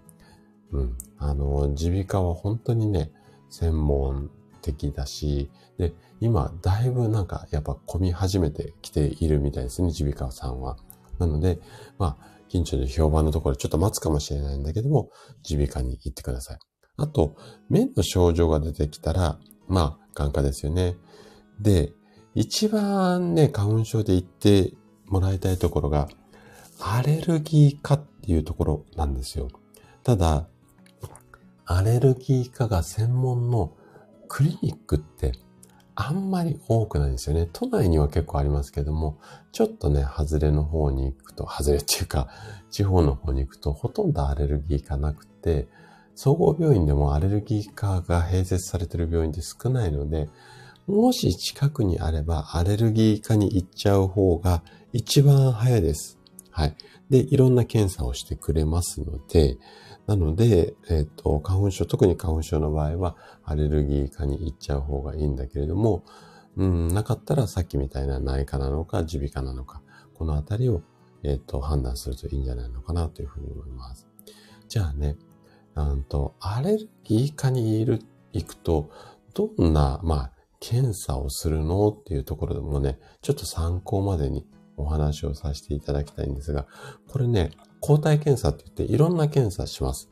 [0.72, 0.98] うん。
[1.18, 3.12] あの、耳鼻科は本当にね、
[3.50, 4.30] 専門
[4.62, 10.78] 的だし、で、今、だいぶなんか、やっぱ混み始めてきているみたいですね、耳鼻科さんは。
[11.20, 11.60] なので、
[11.98, 15.10] まあ、近所で評判のところでちょっと待つかもしれないんだけども、
[15.50, 16.60] 耳鼻科に行ってください。
[16.98, 17.36] あと、
[17.70, 20.96] 目の症状が出てきたら、まあ、眼科ですよね。
[21.60, 21.94] で、
[22.34, 24.74] 一番ね、花粉症で行って
[25.06, 26.08] もらいたいところが、
[26.80, 29.48] アレルギー科っていうところなんですよ。
[30.04, 30.48] ただ、
[31.66, 33.74] アレルギー科が専門の
[34.28, 35.34] クリニックって
[35.96, 37.50] あんまり多くないんですよね。
[37.52, 39.18] 都内には結構ありますけども、
[39.52, 42.28] ちょっとね、外れの方に行くと、外れっていうか、
[42.70, 45.68] 地方の方に行くと、ほとんどアレルギー科なくて、
[46.18, 50.30] 総合病院でもアレルギー科が併設されている病院って少ないので、
[50.88, 56.18] もし近くにあればアレルギー科に行っちゃう方が一番早いです。
[56.50, 56.76] はい。
[57.12, 59.60] で、いろんな検査をしてくれますので、
[60.08, 66.04] なので、えっ、ー、と、花粉症、特に花粉症の場合は、アレルギー科に行っちゃう方がいいんだけれども、
[66.56, 69.84] うん、なかったらさっきみたいな内科なのか、耳鼻科なのか、
[70.16, 70.82] このあたりを、
[71.22, 74.08] えっ、ー、と、判断するといいんじゃないのかなというふうに思います。
[74.68, 75.16] じゃあね、
[75.84, 78.02] うんと、アレルギー科にいる、
[78.34, 78.90] 行くと、
[79.34, 86.68] どんな、まあ、検査をするのっていうところでもね、ちょっと参考までにお話をさせていただきたいんですが、
[87.08, 90.10] これね、抗体検査って言っていろんな検査します。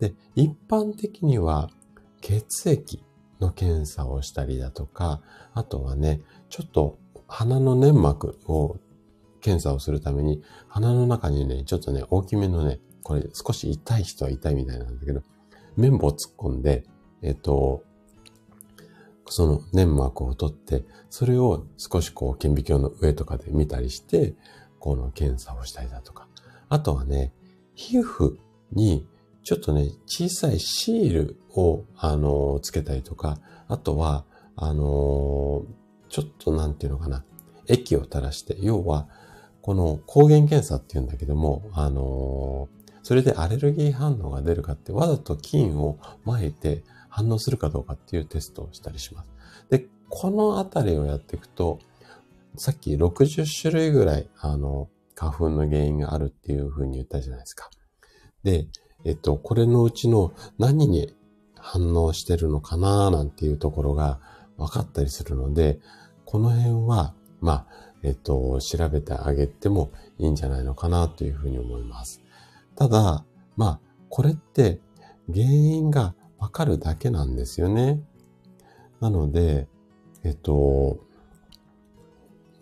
[0.00, 1.70] で、一般的には
[2.20, 3.02] 血液
[3.40, 5.22] の検査をしたりだとか、
[5.54, 8.76] あとはね、ちょっと鼻の粘膜を
[9.40, 15.22] 検査をするために、鼻の中にね、ちょっとね、大きめのね、これ少し痛い人は痛いみたいなんだけど、
[15.76, 16.82] 綿棒突っ込んで、
[17.22, 17.84] えっと、
[19.28, 24.34] その粘膜を取って、それを少しこう顕微鏡の上とかで見たりして、
[24.80, 26.26] この検査をしたりだとか。
[26.68, 27.32] あとはね、
[27.76, 28.38] 皮膚
[28.72, 29.06] に
[29.44, 33.38] ちょっとね、小さいシールを、あの、つけたりとか、
[33.68, 34.24] あとは、
[34.56, 35.64] あの、
[36.08, 37.24] ちょっとなんていうのかな、
[37.68, 39.06] 液を垂らして、要は、
[39.62, 42.68] この抗原検査っていうんだけども、あの、
[43.06, 49.28] それでアレルギー反応が出るかって、わざと菌を撒いて反応するかどうかっていうテストをしたりします。
[49.70, 51.78] で、このあたりをやっていくと、
[52.56, 57.70] さっき60種類ぐらい、あの、花粉の原因があるっていうふうに言ったじゃないですか。
[58.42, 58.66] で、
[59.04, 61.14] えっと、これのうちの何に
[61.54, 64.18] 反応してるのかななんていうところが
[64.56, 65.78] 分かったりするので、
[66.24, 67.66] この辺は、まあ、
[68.02, 72.25] えっと、調べてあげてもいいんじゃないのかなというふうに思います。
[72.76, 73.24] ただ、
[73.56, 74.80] まあ、これって
[75.32, 78.00] 原因がわかるだけなんですよね。
[79.00, 79.66] なので、
[80.24, 80.98] えっと、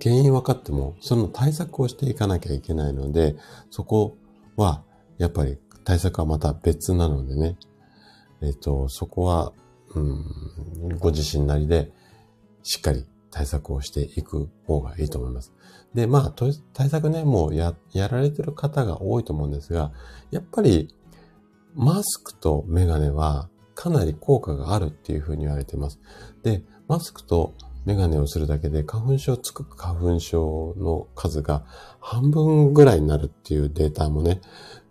[0.01, 3.37] 原因分かっても、その対策をしていかなきゃいけないので、
[3.71, 4.17] そこ
[4.57, 4.83] は、
[5.19, 7.57] やっぱり対策はまた別なのでね、
[8.43, 9.53] えっと、そこは、
[9.95, 11.93] うん、ご自身なりで、
[12.63, 15.53] しっかり対策をしていく方がいいと思います。
[15.95, 19.93] で、まあ、対策ね、もうや、やられてる方が多いと思うんですが、
[20.31, 20.95] やっぱり、
[21.75, 26.01] マスクとメガネはかなり効果があるっていうふうに言われてます。
[26.43, 27.55] で、マスクと
[27.85, 31.65] メガネをするだけで花粉症つく花粉症の数が
[32.01, 34.41] 半分ぐらいになるっていうデータもね、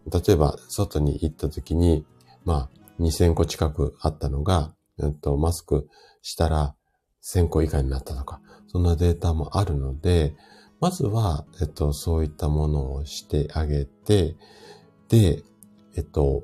[0.06, 2.06] 例えば外に行った時に、
[2.46, 5.88] まあ2000個近くあったのが、えっと、マスク
[6.22, 6.76] したら
[7.24, 10.36] 1000個以下になったとか、そんなデータもあるので、
[10.84, 14.36] まずは、えっと、そういったものをしてあげて、
[15.08, 15.42] で、
[15.96, 16.44] えっと、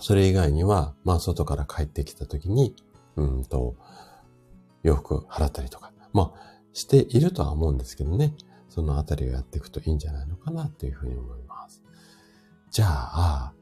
[0.00, 2.74] それ以外には、まあ、外から帰ってきた時に、
[3.14, 3.76] うんと、
[4.82, 8.32] 洋服払ったりとか、まあ、しているとは思うんですけどね。
[8.70, 11.82] そのあたりをやっていくといいんじゃないのかなというふうに思います。
[12.70, 13.52] じゃあ、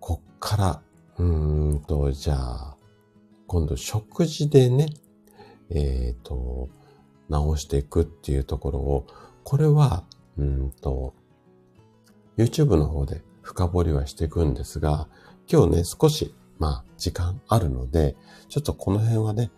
[0.00, 0.82] こっから、
[1.18, 2.76] うんと、じゃあ、
[3.46, 4.88] 今度食事でね、
[5.70, 6.70] えっ、ー、と、
[7.32, 9.06] 直していくっていうところを、
[9.42, 10.04] これは、
[10.36, 11.14] うんと、
[12.36, 15.08] YouTube の方で深掘りはしていくんですが、
[15.50, 18.16] 今日ね、少し、まあ、時間あるので、
[18.48, 19.50] ちょっとこの辺はね、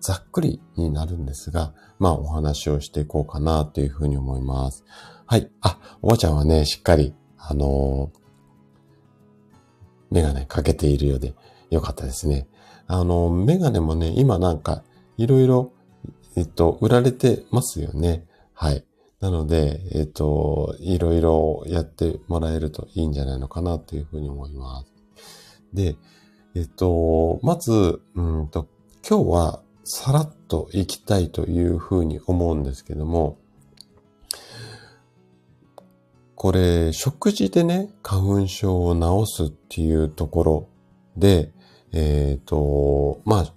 [0.00, 4.84] ざっくりになるんですが、まあ、お話をしていこうかなというふうに思います。
[5.26, 5.50] はい。
[5.60, 8.20] あ、おばちゃんはね、しっかり、あのー、
[10.10, 11.34] メガネかけているようで
[11.70, 12.48] よかったですね。
[12.86, 14.82] あの、メガネもね、今なんか、
[15.16, 15.72] いろいろ、
[16.36, 18.26] えっと、売られてますよね。
[18.54, 18.84] はい。
[19.20, 24.92] なので、えっと、いろいろやってもらえるといいんじゃないのかなというふうに思います。
[25.74, 25.96] で、
[26.54, 28.68] えっと、まず、うんと、
[29.08, 33.38] 今日はさらっと行きたいというふうに思うんですけども、
[36.34, 40.68] これ、食事でね、花粉症を治すっていうところ
[41.16, 41.52] で、
[41.92, 43.54] えっ、と、まあ、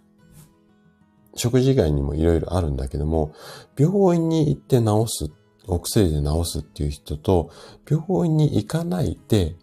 [1.36, 3.34] 食事以外にもいろいろあるんだけども、
[3.78, 5.32] 病院に行って治す、
[5.68, 7.50] お薬で治すっていう人と、
[7.90, 9.56] 病院に行かないで、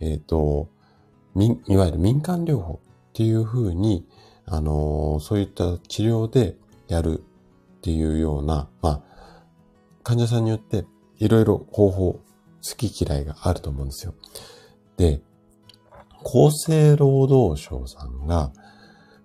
[0.00, 0.68] えっ、と、
[1.36, 4.06] いわゆる民間療法っていうふうに、
[4.46, 6.56] あのー、そういった治療で
[6.88, 9.02] やるっていうような、まあ、
[10.02, 10.84] 患者さんによって
[11.18, 12.20] いろいろ方法、好
[12.76, 14.14] き嫌いがあると思うんですよ。
[14.96, 15.20] で、
[16.24, 18.52] 厚生労働省さんが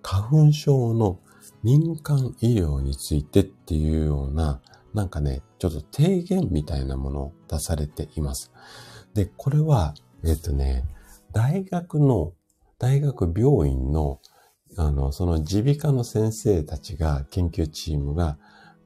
[0.02, 1.18] 花粉症の
[1.62, 4.60] 民間医療についてっていうような、
[4.94, 8.50] なんかね、ちょっと提言みたいなものを出されています。
[9.14, 9.94] で、これは、
[10.24, 10.84] えっとね、
[11.32, 12.32] 大学の、
[12.78, 14.20] 大学病院の、
[14.76, 18.38] あの、その耳鼻科の先生たちが、研究チームが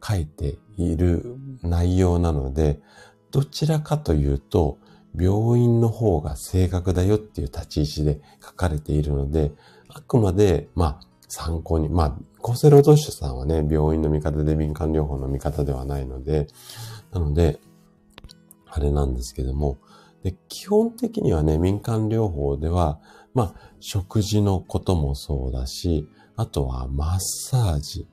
[0.02, 2.80] 書いている内容なので、
[3.30, 4.78] どちらかというと、
[5.16, 9.52] 病院の方が正確だよっていう立ち位置で書かれているので、
[9.88, 16.46] あくまで、まあ、参考に、まあ、厚生労働省さんはね、病院の味方で民間療法の味方ではないので、
[17.11, 17.59] なので、
[18.66, 19.78] あれなんですけども、
[20.22, 23.00] で、基本的にはね、民間療法では、
[23.33, 28.07] まあ、食事のこともそうだし、あとはマッサージ、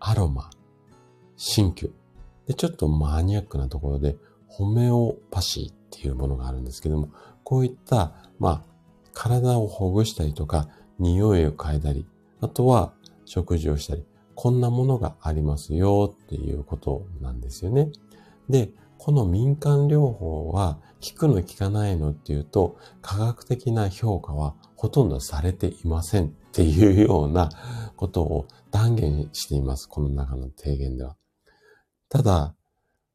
[0.00, 0.50] アロマ、
[1.38, 1.92] 鍼灸。
[2.46, 7.08] で、ちょっとマニアックなところで、ホメオパシーっていうものがあるんですけども、
[7.42, 8.62] こういった、まあ、
[9.14, 12.06] 体をほぐしたりとか、匂いを嗅いだり、
[12.40, 12.92] あとは
[13.26, 17.90] 食事をしたり、こんなものがありますよっていうことなんですよね。
[18.48, 27.50] で、この民間療法は効くの効かないのっていうと、科学的な評価はほとんどされていませんっていうような
[27.96, 29.88] ことを断言しています。
[29.88, 31.16] この中の提言では。
[32.08, 32.54] ただ、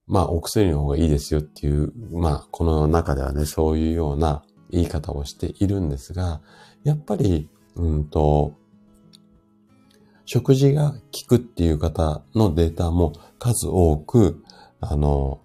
[0.07, 6.41] まあ、お薬の方がいいですよっていう、まあ、この中ではね、そういうような言い方をしているんですが、
[6.83, 8.53] やっぱり、うんと、
[10.25, 14.43] 食事が効くっていう方のデータも数多く、
[14.79, 15.39] あの、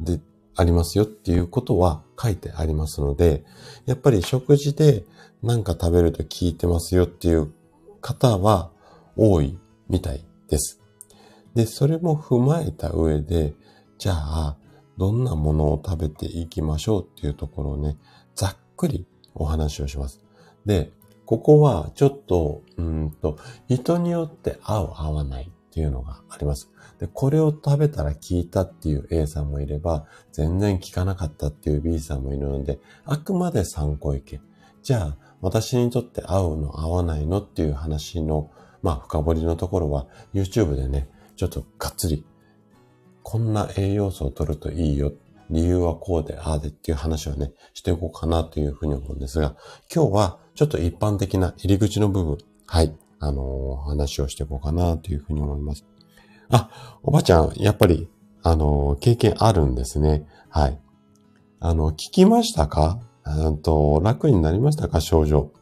[0.00, 0.20] で、
[0.54, 3.44] ありますよっていうことは書いてありますので、
[3.86, 5.04] やっぱり食事で
[5.42, 7.52] 何か食べると効いてますよっていう
[8.00, 8.70] 方は
[9.16, 10.80] 多いみたいです。
[11.54, 13.54] で、それも踏まえた上で、
[13.98, 14.56] じゃあ、
[14.96, 17.96] どんなものを食べていきましょうっていうところをね、
[18.34, 20.20] ざっくりお話をします。
[20.66, 20.92] で、
[21.28, 23.36] ここはちょっと、うんと、
[23.68, 26.70] 人によって合う合わないっていうのがあります。
[27.00, 34.40] で、これを食べたら効いたっていう A さんもいれば、全然効かなかったっていう B さんもいるので、あくまで参考意見。
[34.82, 38.50] じゃあ、私にとって合うの合わないのっていう話の、
[38.80, 42.24] まあ、深掘りのところは、YouTube でね、ちょっとがっつり、
[43.22, 45.12] こんな栄養素を取るといいよ。
[45.50, 49.56] 理由はこうで、ああでっていう話をね、していこうかなというふうに思うんですが、
[49.94, 55.84] 今日はちょっと一般的な入り口の部分、はい、あのー、話をしていこうかなというふうに思います。
[56.50, 58.08] あ、おばちゃん、やっぱり、
[58.42, 60.26] あのー、経験あるんですね。
[60.48, 60.80] はい。
[61.60, 62.98] あの、聞きましたか？
[63.24, 65.00] うんと、楽になりましたか？
[65.00, 65.52] 症状。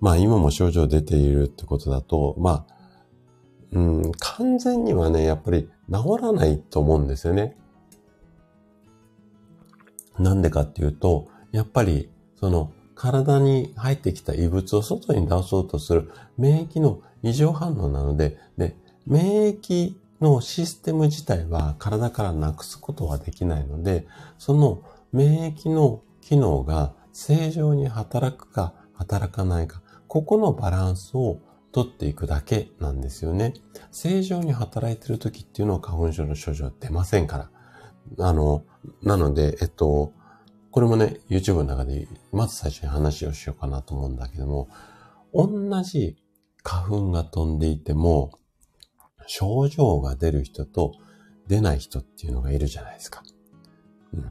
[0.00, 2.74] まあ今も症状出ているってことだと、まあ、
[3.72, 7.54] うん、完全にはね、やっぱり治らないと思うんですよね。
[10.18, 12.08] なんでかっていうと、やっぱり、
[12.40, 18.76] その、体に入ってきた異物を外に出そうとする免疫の異常反応なので、で、
[19.06, 24.82] 免疫のシステム自体は体からなくすことはできないので、その
[25.12, 31.38] 免疫の機能が正常に働くか働かないか、ここのバランスを
[31.70, 33.54] 取っていくだけなんですよね。
[33.92, 37.38] 正常に働いている時っていうのは花粉症の症状は出ませんか
[38.18, 38.26] ら。
[38.26, 38.64] あの、
[39.02, 40.14] なので、えっと、
[40.78, 44.68] これもね、YouTube の中で、まず最初に話をしようかなと思うんだけども、
[45.34, 45.48] 同
[45.82, 46.16] じ
[46.62, 48.30] 花粉が飛んでいても、
[49.26, 50.92] 症状が出る人と
[51.48, 53.24] 出ない人っていうのがいるじゃないですか。
[54.12, 54.22] うん。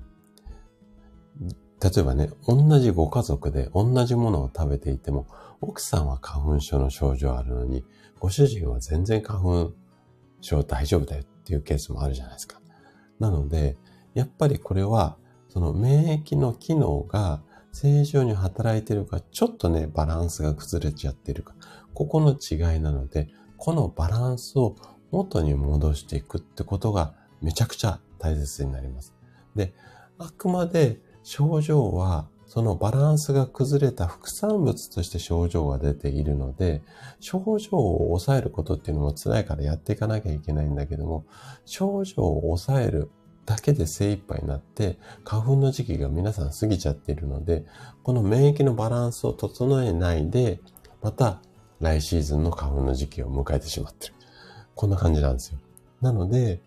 [1.50, 5.28] 例えばね、同じご家族で同じものを食べていても、
[5.60, 7.84] 奥さんは花粉症の症状あるのに、
[8.22, 9.74] ご主人は全然花粉
[10.39, 12.62] 症大丈夫だよっていうケースもあるじゃないですか。
[13.20, 13.76] なので、
[14.14, 15.18] やっぱりこれは、
[15.58, 17.41] その免疫の機能が
[17.72, 21.55] 正常に働いてるか、ちょっとね、バランスが崩れちゃってるか、
[21.95, 23.28] ここの違いなので、
[23.58, 24.76] このバランスを
[25.10, 29.16] 元に戻していくってことがめちゃくちゃ大切になります。
[29.55, 29.74] で、
[30.20, 36.84] あくまで症状はそのバランスが崩れた副産物として症状が出ているので、
[37.20, 41.26] 症状を抑えることっていうのも辛いからやっていかなきゃいけないんだけども、
[41.66, 43.10] 症状を抑える
[43.48, 47.66] だけで精一杯になって、花粉の時期が皆さん過ぎちゃっているので、
[48.04, 50.60] この免疫のバランスを整えないで、
[51.02, 51.41] また
[51.80, 54.14] 来シーズンの花粉の時期を迎えてしまってる。
[54.76, 55.60] こんな感じなんですよ。
[56.02, 56.62] なので、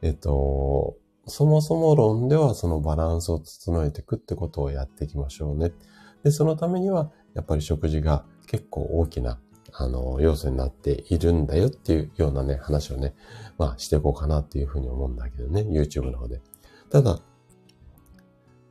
[0.00, 5.72] えっと、そもそも論ではそのバランスを整えていくってことをやっていきましょうね。
[6.24, 9.38] で、そのためには、やっぱり食事が結構大きな、
[9.72, 13.14] あの、要素になっているんだよっていうようなね、話をね、
[13.58, 16.40] まあしていこうかなっていうふうに思うんだけどね、YouTube の方で。
[16.90, 17.20] ただ、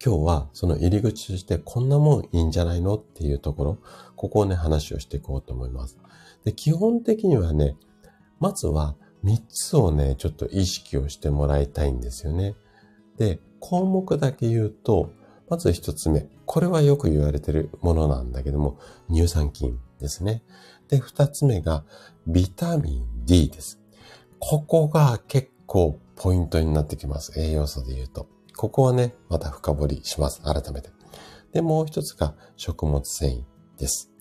[0.03, 3.77] 今日はその入り口としてこんなもんいいんじゃないのっていうところ、
[4.15, 5.99] ここをね、話をしていこうと思います。
[6.43, 7.75] で、基本的にはね、
[8.39, 12.55] まずは3つをね、ちょっと意識をしてもらいたいんですよね。
[13.17, 15.11] で、項目だけ言うと、
[15.49, 16.27] まず1つ目。
[16.45, 18.79] これはよく言われてるものなんだけども、
[19.09, 20.43] 乳酸菌ですね。
[20.87, 21.83] で、2つ目が
[22.25, 23.80] ビタミン D です。
[24.43, 27.39] ここが結構ポイントになってきます。
[27.39, 28.27] 栄養素で言うと。
[28.57, 30.41] ここはね、また深掘りします。
[30.41, 30.89] 改めて。
[31.53, 33.43] で、もう一つが食物繊維
[33.79, 34.11] です。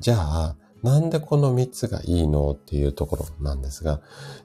[0.00, 4.00] じゃあ、なんでこの3つがいいのっていうところなんですが、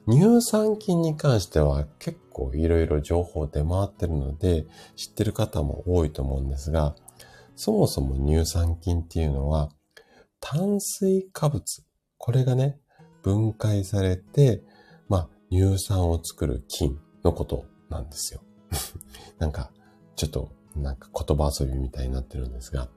[0.06, 6.96] 乳酸菌に関しては結構いろいろ情報出回ってるので、知ってる方も多いと思うんですが、
[7.56, 9.70] そもそも乳酸菌っていうのは、
[10.38, 11.82] 炭水化物。
[12.18, 12.78] これがね、
[13.22, 14.62] 分解されて、
[15.54, 18.40] 乳酸を作る菌のことなんですよ。
[19.38, 19.70] なんか、
[20.16, 22.88] ちょっと、なんか言葉遊びみたいになってるんですが。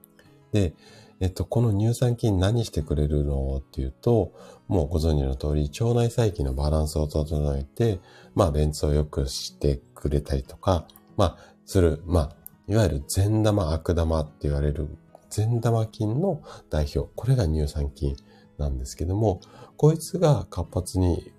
[0.50, 0.74] で、
[1.20, 4.32] えっと、この乳酸菌何してくれるのっていうと、
[4.66, 8.00] もうご存知の通り、腸内細菌のバランスを整えて、
[8.34, 12.36] まあ、便通を良くしてくれたりとか、まあ、する、まあ、
[12.66, 14.88] いわゆる善玉悪玉って言われる
[15.30, 17.10] 善玉菌の代表。
[17.14, 18.16] これが乳酸菌
[18.58, 19.40] なんですけども、
[19.76, 21.32] こいつが活発に、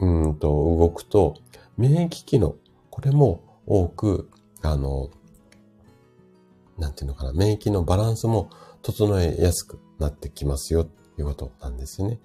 [0.00, 1.36] うんと動くと、
[1.76, 2.56] 免疫機能、
[2.90, 4.30] これも多く、
[4.62, 5.10] あの、
[6.78, 8.50] なんていうのかな、免疫のバランスも
[8.82, 12.18] 整えやすくなってきますよ、ということなんですよね。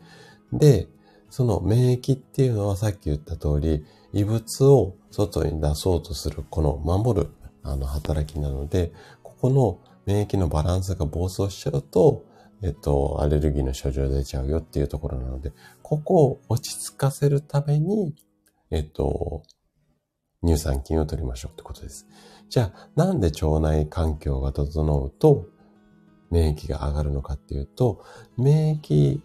[0.52, 0.88] で、
[1.30, 7.30] その免疫っていうのはさっき言った通り、異物を外に出そうとする、この守る、
[7.64, 8.92] あの、働きなので、
[9.24, 12.26] ここの免疫のバランスが暴走しちゃうと、
[12.64, 18.16] えっと、アレルギーの症状出ちゃうよっていうところなので、ここを落ち着かせるために、
[18.72, 19.44] えっと、
[20.46, 22.08] 乳酸菌を取りましょうってことです。
[22.50, 25.48] じゃあ、なんで腸内環境が整うと
[26.32, 28.04] 免疫が上がるのかっていうと、
[28.38, 29.20] 免疫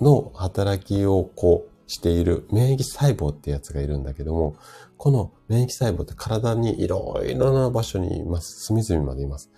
[0.00, 4.56] の働きをこうしている免疫細胞ってやつがいるんだけども、
[4.96, 8.64] この免疫細胞って体にいろいろな場所にいます。
[8.64, 9.50] 隅々までいます。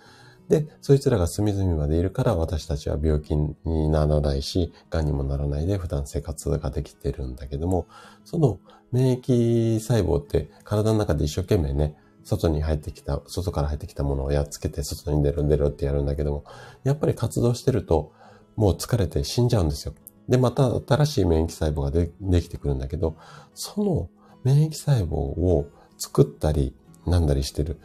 [0.51, 7.87] で、そいつらが隅々までいるから私たちは病気にならないし、癌にもならないで普段生活ができてるんだけども、
[8.25, 8.59] その
[8.91, 11.95] 免疫細胞って体の中で一生懸命ね、
[12.25, 16.43] 外に入ってきた、外から入ってきたものをやっつけて外に出る出るってやるんだけども、
[16.83, 18.11] やっぱり活動してると
[18.57, 19.93] もう疲れて死んじゃうんですよ。
[20.27, 23.15] で、また新しい免疫細胞がでできてくるんだけど、
[23.53, 24.09] その
[24.43, 26.75] 免疫細胞を作ったり、
[27.05, 27.79] なんだりしてる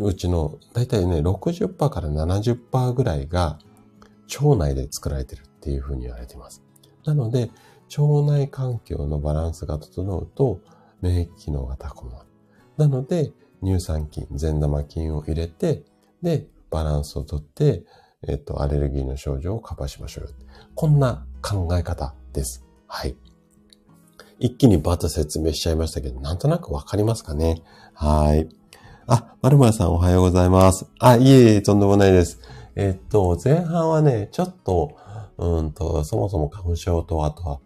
[0.00, 3.58] うちの、だいたいね、60%から70%ぐらいが
[4.42, 6.62] 腸内で作られてるっていうふうに言われています。
[7.04, 7.50] なので、
[7.96, 10.60] 腸内環境のバランスが整うと
[11.00, 12.28] 免疫機能が高まる。
[12.76, 15.84] なので、乳酸菌、善玉菌を入れて、
[16.22, 17.84] で、バランスをとって、
[18.26, 20.34] えっと、アレルギーの症状をカバーしましょう。
[20.74, 22.64] こんな考え方です。
[22.86, 23.16] はい。
[24.40, 27.62] 一気にバッと説明しちゃいましたけど、なんとなくわかりますかね
[28.00, 28.48] はい。
[29.08, 30.86] あ、まるまるさんおはようございます。
[31.00, 32.38] あ、いえいえ、とんでもないです。
[32.76, 34.96] えっと、前半はね、ちょっと、
[35.36, 37.60] うんと、そもそも花粉症と、あとは、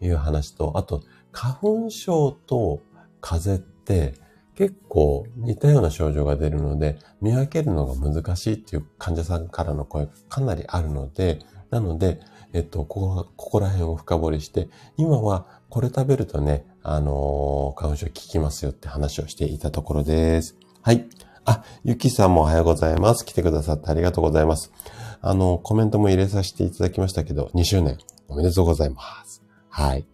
[0.00, 2.80] いう話と、あと、花粉症と
[3.20, 4.14] 風邪って、
[4.56, 11.38] 結構似たような症状が出るので、見分けるのが難しいっていう患者さんからの声がかなりあるので、
[11.70, 12.18] なので、
[12.52, 20.56] えっと、ここ、ここら辺を深掘りして、今はこれ食べるとね、あのー、花粉症効きますよって話をしていたところです。
[20.80, 21.06] はい。
[21.44, 23.26] あ、ゆきさんもおはようございます。
[23.26, 24.72] 来てくださってありがとうございます。
[25.20, 29.42] あの、コメントも入れさせていただきましたけど、2周年おめでとうございます。
[29.68, 30.06] はい。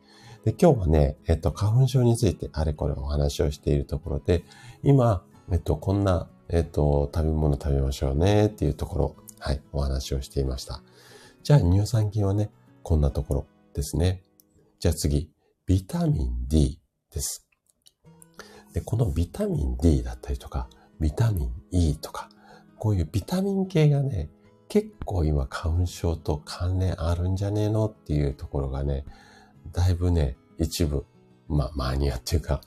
[0.45, 4.43] で、今日はね、えっと、花粉症についてあれこれお話をしているところで、
[4.83, 5.22] 今、
[5.53, 10.83] えっと、こんな、えっと、食べ物食べましょうねっていうところ、はい、お話をしていました。
[11.45, 12.51] じゃあ、乳酸菌はね、
[12.83, 14.22] こんなところですね。
[14.81, 15.31] じゃあ次、
[15.67, 16.79] ビタミン D
[17.11, 17.49] です。
[18.75, 20.69] で、このビタミン D だったりとか、
[21.01, 22.29] ビタミン E とか、
[22.79, 24.29] こういうビタミン系がね、
[24.69, 29.07] 結構今花粉症と関連あるんじゃねえのっていうところがね、
[29.73, 31.07] だいぶね、一部、
[31.49, 32.61] まあ、マニアっていうか、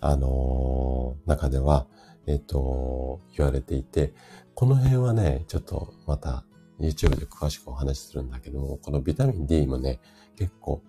[0.00, 1.86] あのー、中では、
[2.26, 4.14] えっ、と、言われていて、
[4.54, 6.44] この辺はね、ちょっとまた
[6.80, 10.00] YouTube で詳しくお話しするんだけども、このビタミン D もね、
[10.36, 10.82] 結構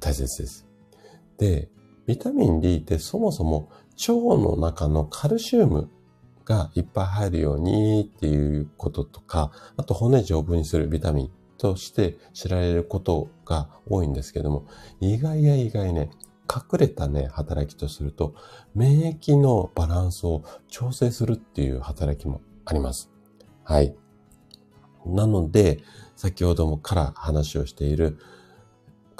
[0.00, 0.66] 大切です。
[1.38, 1.68] で、
[2.06, 3.70] ビタミン D ってそもそも
[4.08, 5.90] 腸の中のカルシウム
[6.44, 14.66] がいっぱい入るようにっていうこととか、あと骨丈夫にするビタミンとして知られることが多いんですけども、
[15.00, 16.10] 意外や意外ね、
[16.48, 18.34] 隠れたね、働きとすると、
[18.74, 23.10] 免疫のバランスを調整するっていう働きもあります。
[23.64, 23.94] はい。
[25.04, 25.80] なので、
[26.16, 28.18] 先ほどもから話をしている、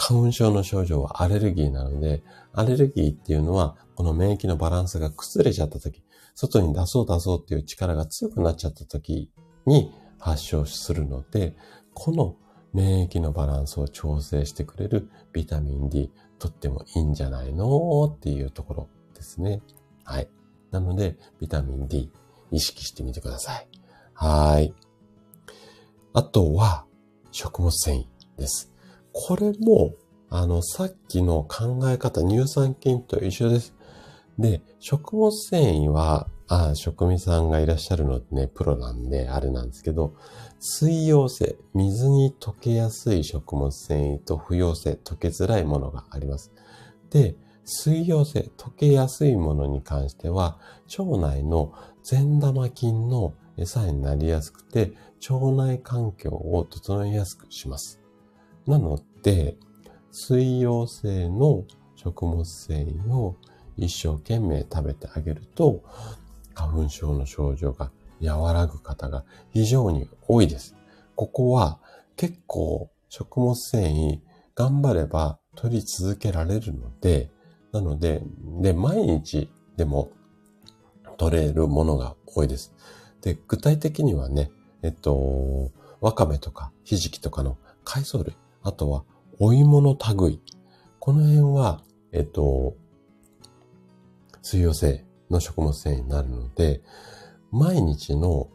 [0.01, 2.23] 花粉症の症状はアレルギーなので、
[2.53, 6.05] アレルギーっていうのは、この免疫のバランスが崩れちゃった時、
[6.37, 9.29] 外に出そう出そうっていう力が強くなっちゃった時
[9.67, 11.57] に発症するので、
[11.95, 12.37] この
[12.73, 19.63] 免疫のバランスを調整してくれるビタミン D、とってもいいんじゃないのっていうところですね。
[20.05, 20.31] はい。
[20.71, 22.13] なので、ビタミン D
[22.53, 23.69] 意識してみてください。
[24.15, 24.73] はい。
[26.13, 26.85] あとは、
[27.33, 28.07] 食物繊維
[28.39, 28.73] です。
[29.21, 29.97] これも、
[30.31, 33.75] あの、さっきの考え方、乳酸菌と一緒です。
[34.39, 40.15] で、食物繊維は、あ職味さんがいらっしゃるのってね、プロなんで、あれなんですけど、
[40.61, 46.53] 水溶性、水に溶けやすい食物繊維と不溶性、溶けづらいものがあります。
[47.11, 50.61] で、水溶性、溶けやすいものに関しては、
[50.97, 51.73] 腸内の
[52.05, 54.93] 善玉菌の餌になりやすくて、
[55.29, 58.01] 腸内環境を整えやすくします。
[58.69, 59.57] なので、
[60.13, 61.65] 水溶性の
[61.97, 63.37] 食物繊維を
[63.79, 65.83] 一生懸命食べてあげると、
[66.53, 67.91] 花粉症の症状が
[68.23, 70.77] 和らぐ方が非常に多いです。
[71.15, 71.79] ここは
[72.17, 74.21] 結構食物繊維
[74.55, 77.31] 頑張れば取り続けられるので、
[77.73, 78.23] なので、
[78.61, 79.49] で、毎日
[79.79, 80.11] でも
[81.17, 82.75] 取れるものが多いです。
[83.23, 84.51] で、具体的にはね、
[84.83, 88.37] えっと、わかめとかひじきとかの海藻類、
[88.69, 89.05] あとは
[89.39, 90.43] お芋の類。
[90.99, 92.77] この辺は、えっと、
[94.43, 96.83] 水溶性の食物繊維になるので、
[97.51, 98.49] 毎日の、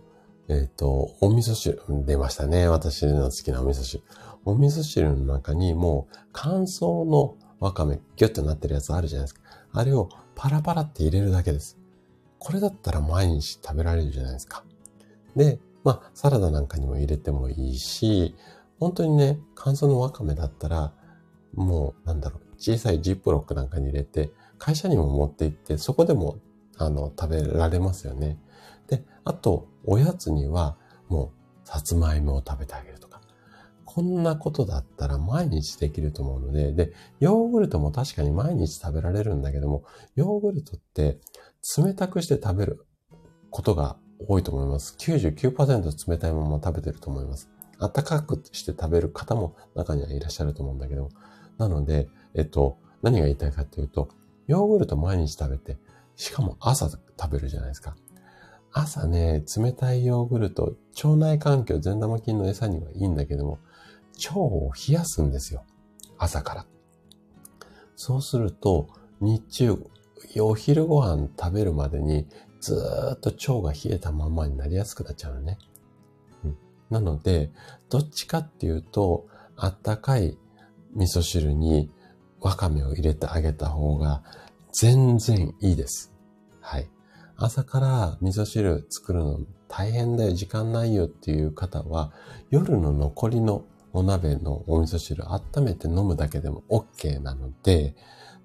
[0.49, 2.67] えっ、と、お味噌汁、出ましたね。
[2.67, 4.03] 私の好きなお味噌汁。
[4.45, 9.41] お味噌汁の中にもう乾燥のわかめ、ギュッとなってるやつあるじゃないですか。
[9.71, 11.79] あれをパラパラって入れるだけです。
[12.37, 14.63] これだったら毎日食べられるじゃないですか。
[15.35, 18.35] で、まあ、サラダなんかにも入れてもいいし、
[18.83, 20.93] 本当にね、乾燥のわかめだったら、
[21.53, 26.39] もう、なんだろう、小さいジップロックなんかに入れて、会社にも持って行って、そこでも、
[26.77, 28.37] あの、食べられますよね。
[28.87, 30.75] で、あと、おやつには、
[31.07, 31.31] も
[31.63, 33.21] う、さつまいもを食べてあげるとか。
[33.85, 41.21] こんなことだったら毎日できると思うので、で、ヨーグルトも確かに毎日食べられるんだけども、ヨーグルトって
[41.77, 42.85] 冷たくして食べる
[43.49, 43.95] ことが
[44.27, 44.97] 多いと思います。
[44.99, 47.52] 99%冷たいまま食べてると思います。
[47.89, 51.09] 暖かくして食べる方も中にはいらっしゃると思うんだけど、
[51.57, 54.09] なので、えっと、何が言いたいかっていうと、
[54.47, 55.77] ヨーグルト毎日食べて、
[56.15, 57.95] しかも朝食べるじゃないですか。
[58.71, 63.59] 朝ね、冷たいヨーグルト、腸内環境、善玉菌の餌にはいいんだけども、
[64.25, 65.63] 腸を冷やすんですよ。
[66.17, 66.65] 朝から。
[67.95, 68.87] そうすると、
[69.19, 69.77] 日中、
[70.41, 72.27] お昼ご飯食べるまでに
[72.59, 72.75] ず
[73.15, 75.57] っと腸が冷えたままになりやすくなっちゃうのね。
[76.89, 77.51] なので、
[77.89, 80.37] どっちかっていうと、あったかい
[80.95, 81.89] 味噌汁に
[82.41, 84.23] わかめを入れてあげた方が
[84.71, 86.13] 全然いいです。
[86.59, 86.89] はい。
[87.37, 92.11] 朝から味噌汁作るの大変だよ、時間ないよっていう方は、
[92.49, 97.95] 夜の残りのお鍋のお味噌汁温めて飲むだけでも OK なので、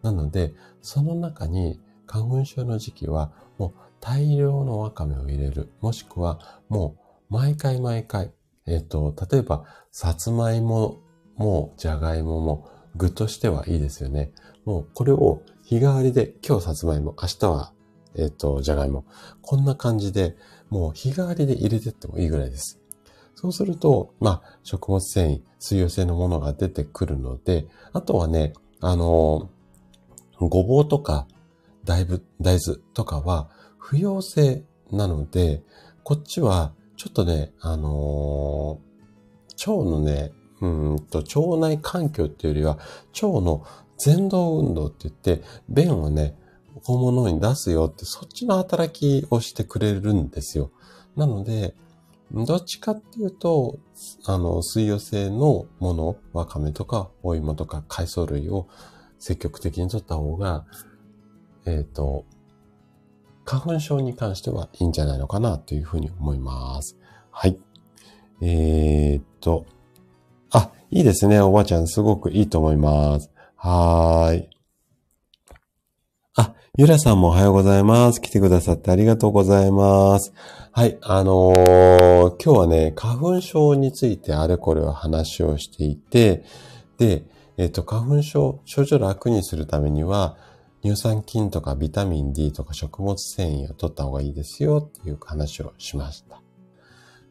[0.03, 5.71] なので、その中に花粉症の時期はもう大量のわかめを入れる。
[5.81, 8.33] もしくはもう毎回毎回、
[8.67, 11.01] えっ、ー、と、例えば、さつまいも
[11.37, 14.33] もじゃがいもも具としてはいいですよね。
[14.65, 17.73] もうこれを日替わりで今日さつまいも、明日は、
[18.15, 19.05] えっ、ー、と、じゃがいも。
[19.43, 20.37] こんな感じで、
[20.71, 22.81] もう日替わりで入れてってもいいぐらいです。
[23.35, 29.51] そうすると、まあ、食物繊維、水溶性のものが出てくるので、あとはね、あの、
[30.41, 31.27] ごぼうとか、
[31.85, 33.49] 大豆、大豆とかは
[33.79, 35.63] 不溶性なので、
[36.03, 42.79] こっちは、ちょっとね、あのー、腸のね、うんと、腸内環境っていうよりは、
[43.23, 43.65] 腸の
[44.05, 46.37] 前動運動って言って、便をね、
[46.83, 50.73] 小物に出すよって、そっちの働きをしてくれるんですよ。
[51.15, 51.77] なので、
[52.33, 53.79] どっちかっていうと、
[54.25, 58.67] あの、水溶性のもの、わかめとかお芋とか海藻類を
[59.21, 60.67] 積極的に取った方が、
[61.65, 62.25] えっ、ー、と、
[63.49, 66.99] 花粉症に関してはいいんじゃないのかなというふうに思います。
[67.31, 67.59] はい。
[68.43, 69.65] えー、っと、
[70.51, 71.41] あ、いいですね。
[71.41, 73.31] おばあちゃん、すごくいいと思います。
[73.57, 74.51] はーい。
[76.37, 78.21] あ、ゆらさんもおはようございます。
[78.21, 80.35] 来てくださってありがとうございます。
[80.71, 86.45] はい、あのー、今日はね、花粉症についてあれこれは話をしていて、
[86.99, 87.25] で、
[87.57, 90.37] えっ、と、花粉症、症状楽にするためには、
[90.83, 96.41] 乳酸菌とかビタミン D とか食物繊維を取った方がいいですよっていう話をしました。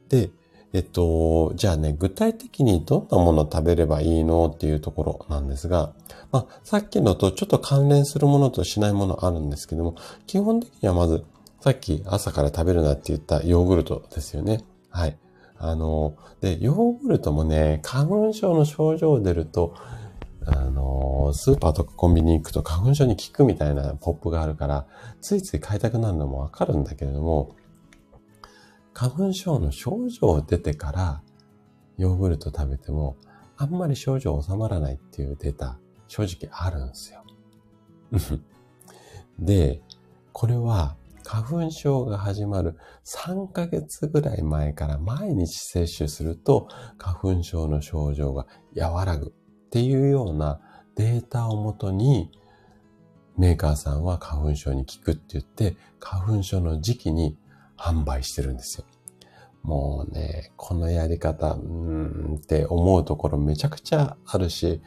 [0.10, 0.32] で、
[0.74, 5.94] えっと、じゃあね、具体的にどんなものを食べればいいのっていうところなんですが、
[6.32, 9.96] まあ、さっきのとちょっと関連するものとしないものあるんですけども、
[10.26, 11.24] 基本的にはまず、
[11.62, 14.64] さっき朝から食べるなって言ったヨーグルトですよね。
[14.90, 15.18] はい。
[15.58, 19.74] あの、で、ヨーグルトもね、花粉症の症状出ると、
[20.46, 20.77] あの、
[21.34, 24.88] スーパーとかコンビニ行くと花粉症に効くみたいなポップがあるから、
[25.22, 27.56] ついつい買いたくなるのもわかるんだけれども、
[28.94, 31.22] 花粉症の症状出てから
[31.98, 33.16] ヨーグルト食べても
[33.56, 37.24] あんまり症状収まらないっていうデータ正直あるんですよ。
[39.40, 39.82] で、
[40.34, 50.62] これは花粉症が始まる3ヶ月ぐらい前から毎日摂取すると花粉症の症状が和らぐっていうような
[50.98, 52.32] データをもとに
[53.38, 57.38] メーカーさんは花粉症に効くって言って花粉症の時期に
[57.78, 58.86] 販売してるんですよ。
[59.62, 64.82] もうね、このやり方、うーんって思うところめちゃくちゃあるし、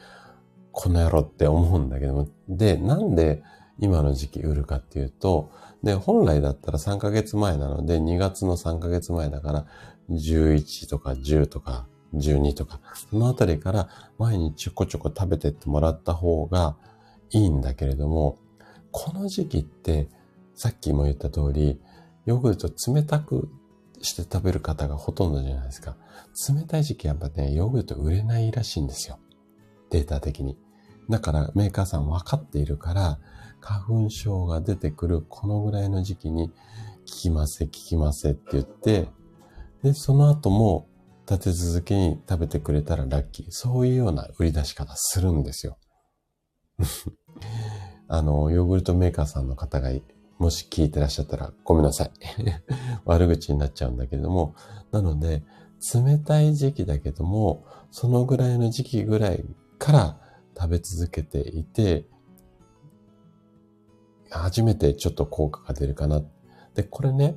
[0.73, 3.43] この野郎って思うんだけども、で、なんで
[3.79, 5.51] 今の時期売るかっていうと、
[5.83, 9.67] で、本来だったら3ヶ月前なので、2月の3ヶ月前だから、
[10.11, 12.81] 11とか10とか12とか、
[13.11, 13.89] そのあたりから
[14.19, 16.77] 毎日ちょこちょこ食べてってもらった方が
[17.31, 18.39] いいんだけれども、
[18.91, 20.09] この時期って、
[20.55, 21.81] さっきも言った通り、
[22.27, 23.49] ヨーグルト冷たく
[24.03, 25.97] して食べる方がほとんどじゃないですか。
[26.49, 29.19] 冷たい時期はやっぱね、ヨーグルト売れないらしいんですよ。
[29.91, 30.59] データ的に。
[31.09, 33.19] だからメーカーさん分かっているから、
[33.61, 36.55] 花粉症が出てくるこのぐらいの時期に、効
[37.05, 39.09] きませ、効きませって言って、
[39.83, 40.87] で、その後も
[41.31, 43.47] 立て続けに食べてくれたらラッキー。
[43.51, 45.78] そういうような売り出し方するんですよ。
[48.09, 49.91] あの、ヨーグルトメーカーさんの方が
[50.39, 52.11] もし聞いてらっしゃったらごめんなさい。
[53.05, 54.57] 悪口になっちゃうんだけれども、
[54.91, 55.45] なので、
[55.95, 59.45] 冷たい時期だけども、そのぐらいの時期ぐらい
[59.78, 60.20] から
[60.57, 62.07] 食べ続けていて、
[64.31, 66.22] 初めてちょっと効果が出るかな。
[66.74, 67.37] で、これね、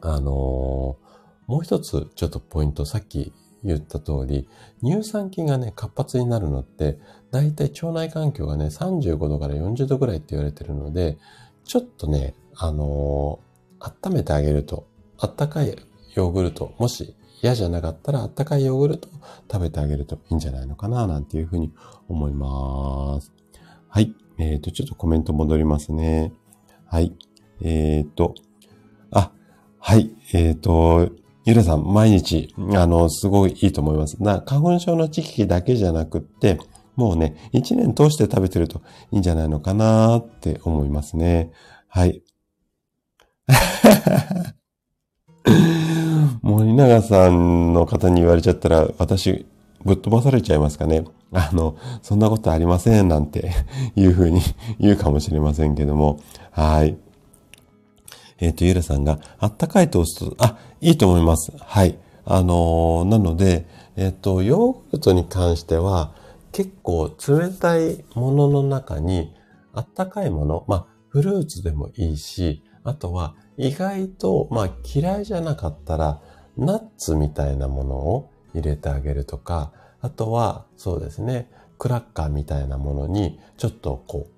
[0.00, 1.03] あのー、
[1.46, 3.32] もう一つちょっとポイント、さっき
[3.64, 4.48] 言った通り、
[4.82, 6.98] 乳酸菌がね、活発になるのって、
[7.30, 11.18] だいたい腸内環境がね、35度から40度ぐらいって言われてるので、
[11.64, 14.86] ちょっとね、あのー、温めてあげると、
[15.18, 15.76] あったかい
[16.14, 19.08] ヨーグルト、もし嫌じゃなかったらあったかいヨーグルト
[19.50, 21.72] 食べてあげるといいんじゃないのかな、なんていうふうに
[22.08, 23.32] 思います。
[23.88, 24.14] はい。
[24.38, 26.32] えっ、ー、と、ちょっとコメント戻りますね。
[26.86, 27.14] はい。
[27.60, 28.34] えっ、ー、と、
[29.10, 29.30] あ、
[29.78, 30.16] はい。
[30.32, 31.10] えっ、ー、と、
[31.44, 34.22] ゆらさん、毎日、あの、すごいいいと思います。
[34.22, 36.58] な、花粉症の時期だけじゃなくって、
[36.96, 38.80] もうね、一年通して食べてると
[39.10, 41.50] いいんじゃないのかなって思いますね。
[41.88, 42.22] はい。
[46.40, 49.46] 森永さんの方に言われちゃったら、私、
[49.84, 51.04] ぶっ飛ばされちゃいますかね。
[51.32, 53.50] あの、そんなことありませんなんて
[53.96, 54.40] いうふうに
[54.78, 56.20] 言うかもしれませんけども。
[56.52, 56.96] はい。
[58.38, 61.50] えっ、ー、と、ゆらさんが、あったかいトースト、あ、いいと思います。
[61.58, 61.98] はい。
[62.26, 63.66] あのー、なので、
[63.96, 66.12] えっ、と、ヨーグルトに関しては、
[66.52, 69.32] 結構冷たいものの中に、
[69.72, 76.20] あったかいもの、まあ、フルーツでもいいし、あとは、意外と、まあ、嫌いじゃなかったら、
[76.58, 79.72] ナッツみたいなものを入れてあげるとか、
[80.02, 84.33] あとは、そうですね、クラッカーみたいなものに、ちょっとこう、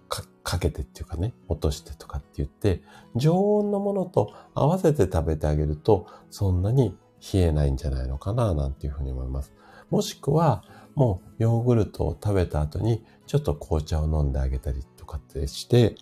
[0.47, 2.81] かけてっていうかね、落としてとかって言って、
[3.17, 6.97] 常温のものと合わせて食べてあげると、そんなに
[7.35, 9.53] 冷えないんじゃないのかな、なんていうふうに思います。
[9.91, 10.63] もしくは、
[10.95, 15.97] もうヨーグルトを食べた後に、ちょっと紅茶を飲んであげたりとかってして、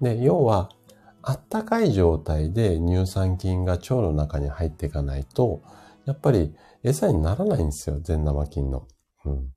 [0.00, 0.70] で、要は、
[1.22, 5.62] あったかい状態で乳酸菌が腸の中に入っていかないと、
[6.04, 8.88] やっぱり餌にならないんですよ、全生菌の。
[9.24, 9.54] うん。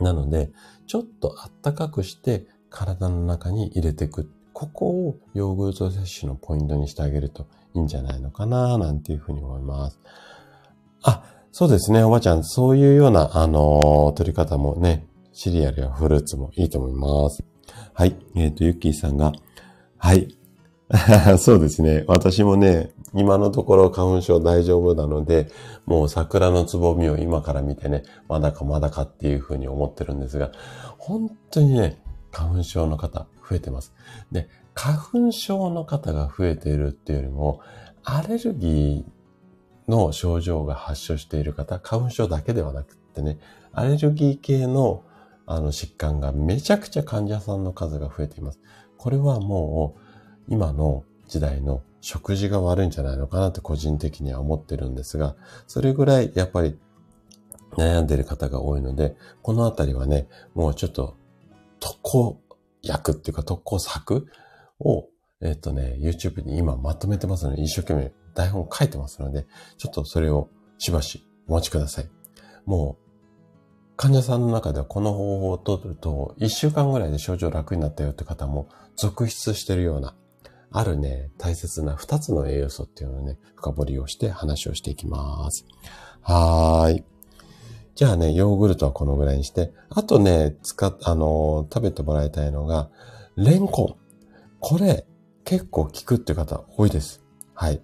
[0.00, 0.52] なので、
[0.86, 2.46] ちょっとあったかくして
[2.76, 4.30] 体の中に入れていく。
[4.52, 9.98] ここをヨーグルト摂取のポイントにしてあげるといいんじゃないのかななんていうふうに思います。
[11.02, 12.44] あ、そうですね、おばちゃん。
[12.44, 17.44] そういうような、あの、取り方もね、シリアルやフルーツもいいと思います。
[17.94, 18.14] はい。
[18.34, 19.32] えっ、ー、と、ゆっきーさんが、
[19.96, 20.36] はい。
[21.38, 22.04] そうですね。
[22.06, 25.48] 私もね、今のところ花粉症大丈夫なので、
[25.86, 30.52] もう桜のつぼみを今から見てね、まだかまだかっていうふうに思ってるんですが、
[30.98, 31.98] 本当にね、
[32.36, 33.94] 花粉症の方増えてます。
[34.30, 37.60] で、花粉症の方が増えているっていうよりも、
[38.04, 43.38] アレルギーの症状が発症している方、花粉症だけではなくってね、
[43.72, 45.02] アレルギー系の
[45.48, 48.60] あの疾患がめちゃくちゃ患者さんの数が増えています。
[48.98, 50.00] これはもう
[50.48, 55.36] 今の時代の食事が悪いんじゃないのかなって個人的には思ってるんですが、
[55.68, 56.76] それぐらいやっぱり
[57.76, 61.16] 悩んでる方が多いので、このあたりはね、もうちょっと
[61.86, 62.40] 特攻
[62.82, 64.26] 薬っていうか特攻策
[64.80, 65.08] を、
[65.40, 69.46] えっ、とね、YouTube に今まとめてますので、一生懸命台本書いてますので、
[69.78, 72.10] ちょっとそれをしばしお待ちください。
[72.64, 80.16] もう、患者さんの中ではこの方法を取ると、一週間ぐらいで症状楽になったよって方も続出してるような
[80.72, 85.64] あるね、大切な二つの栄養素っていうのをね、深掘りをして話をしていきます。
[86.20, 87.04] はーい。
[87.96, 92.90] じゃあね、ヨーグルトはこのぐらいにして、あとね、使っ、あのー、食べてもらいたいのが、
[93.36, 93.96] レンコン。
[94.60, 95.06] これ、
[95.44, 97.22] 結構効くっていう方多いです。
[97.54, 97.80] はい。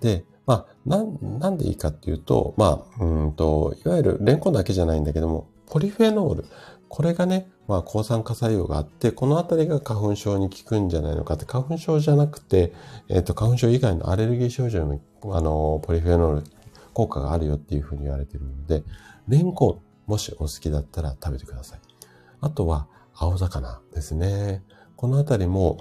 [0.00, 6.44] で、まあ、なん、なんでいいかっていうと、まあ、うんと、いわゆるレンコンだけじゃないんだけども、ポリフェノール。
[6.88, 12.72] これがね、まあ、抗酸化作用があって、このあたりが花粉症に効くんじゃないのかって、花粉症じゃなくて、
[13.08, 16.46] えっ、ー、と、花粉症以外のアレルギー症状にも、あの、ポリフェノール
[16.92, 18.84] 効果があるよっていうふうに言われてるので、
[19.28, 21.80] レンコン、もしお好きだったら食べてください。
[22.40, 24.62] あとは、青魚ですね。
[24.94, 25.78] このあたりも、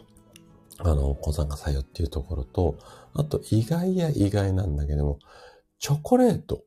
[0.80, 2.78] あの、抗酸化作用っていうところと、
[3.14, 5.20] あと意外や意外なんだけども、
[5.80, 6.64] チョコレート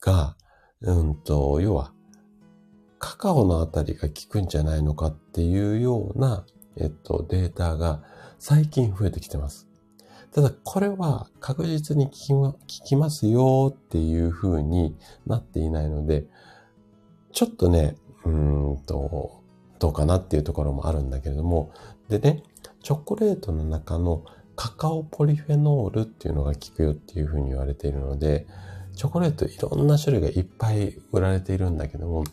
[0.00, 0.36] が、
[0.80, 1.94] うんと、要は
[2.98, 6.46] カカオのあたりが効くんじゃないのかっていうような、
[6.78, 8.02] えっと、データが
[8.38, 9.68] 最近増えてきてます。
[10.34, 16.24] ただ、これは確実に効きますよっていう風になっていないので、
[17.32, 19.44] ちょっとね、うんと、
[19.78, 21.72] どうかなっていうところもあるんだけれども、
[22.08, 22.42] でね、
[22.82, 24.24] チョコレートの中の
[24.56, 28.46] カカオポリフェノールっていうのが効くよっていう風に言われているので、
[28.96, 32.24] チョコレートいろんな種類がいっぱい売られているんだけども、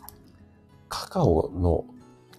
[0.89, 1.85] カカオの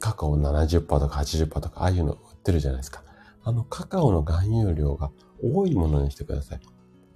[0.00, 3.04] カカオ70%とか80%とか、ああいうの売ってるじゃないですか。
[3.44, 5.10] あの、カカオの含有量が
[5.43, 6.61] 多いものにしてください。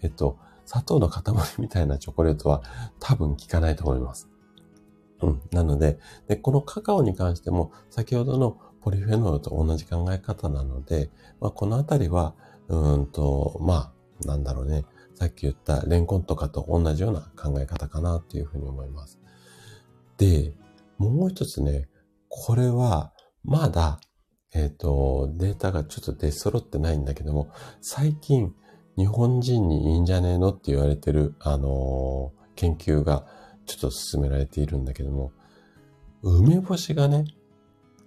[0.03, 1.23] えっと、砂糖の塊
[1.59, 2.63] みたいなチョコレートは
[3.01, 4.29] 多分効かないと思います。
[5.23, 5.43] うん。
[5.53, 5.99] なので、
[6.29, 11.11] で、このカカオに関しても、先ほどのポリフェノールと同じ考え方なので、
[11.41, 12.35] まあ、このあたりは、
[12.69, 13.93] うんと、ま
[14.25, 14.85] あ、なんだろうね。
[15.15, 19.19] さっき言ったレンコンとかと同じような考え方かなっていうふうに思います。
[20.19, 20.53] で、
[20.99, 21.89] もう一つね、
[22.29, 23.13] これは、
[23.43, 23.99] まだ、
[24.57, 27.51] えっ、ー、と、データがちょっと出揃ってないんだけども、
[27.83, 28.55] 最近、
[28.97, 33.27] 日本人にいいんじゃねえのって言われてる、あのー、研究が
[33.67, 35.33] ちょっと進められているんだけども、
[36.23, 37.27] 梅干しがね、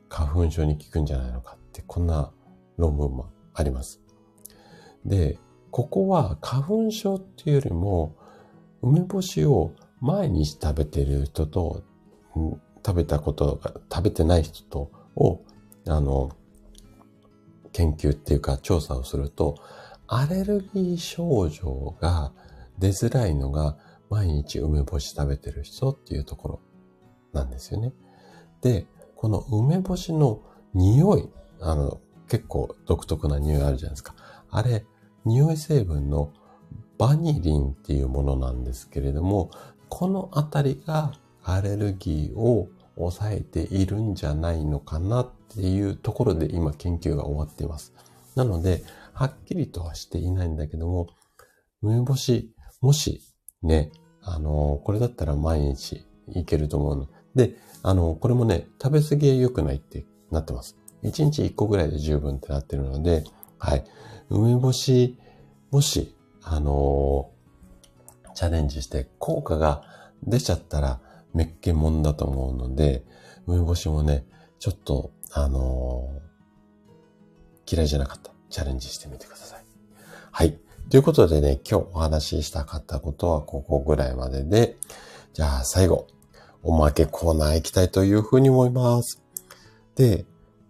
[0.10, 2.32] 花粉症に効くんじゃないのかって、こんな
[2.78, 4.02] 論文もあります。
[5.06, 5.38] で、
[5.70, 8.16] ここは花粉症っていうよりも、
[8.82, 11.84] 梅干しを毎日食べてる人と、
[12.34, 15.44] 食べたことが、食べてない人とを、
[15.88, 16.32] あの、
[17.80, 19.56] 研究っていうか調査をすると、
[20.08, 22.34] アレルギー症状が
[22.78, 23.78] 出づらいのが
[24.10, 26.60] 毎日梅干し食べてる人っていうところ
[27.32, 27.94] なんですよね。
[28.62, 30.42] で、この梅干しの
[30.74, 31.30] 匂い、
[31.62, 34.14] あの、結構独特な匂いあるじゃないですか。
[34.50, 34.86] あれ、
[35.24, 36.34] 匂い成分の
[36.98, 39.52] バニリンっていうものなんですけれども、
[39.88, 41.14] このあたりが
[41.44, 42.68] アレルギーを
[42.98, 47.94] 抑えているんじゃないのかなっっていうところで今研究が終わっています。
[48.36, 48.84] なので、
[49.14, 51.08] はっきりとはしていないんだけども、
[51.82, 53.22] 梅干し、もし
[53.64, 53.92] ね、
[54.22, 57.08] あの、これだったら毎日いけると思うの。
[57.36, 60.78] で、あの、これもね、食べ過ぎは良くないってなってます。
[61.04, 63.24] 1日1個ぐらいで十分ってなってるので、
[63.58, 63.84] はい。
[64.30, 65.18] 梅干し、
[65.72, 67.32] もし、あの、
[68.36, 69.84] チャレンジして効果が
[70.24, 71.02] 出ちゃったら、
[71.34, 73.04] めっけもんだと思うので、
[73.48, 74.26] 梅干しもね、
[74.60, 78.32] ちょっと、あのー、嫌いじゃなかった。
[78.50, 79.64] チャレンジしてみてください。
[80.32, 80.58] はい。
[80.90, 84.78] ということでね、今日お話ししたかったことはここぐらいまでで、
[85.34, 86.08] じゃあ最後、
[86.64, 89.22] おまけコーナー行きたいというふうに思います。
[89.96, 90.26] で、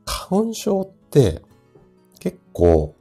[0.05, 1.41] 花粉症って
[2.19, 2.95] 結構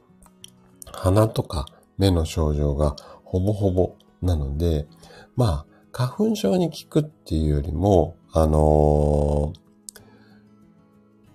[0.85, 1.65] 鼻とか
[1.97, 4.87] 目の症状がほぼほぼなので、
[5.35, 9.68] まあ、花粉症に効くっていうよりも、あのー、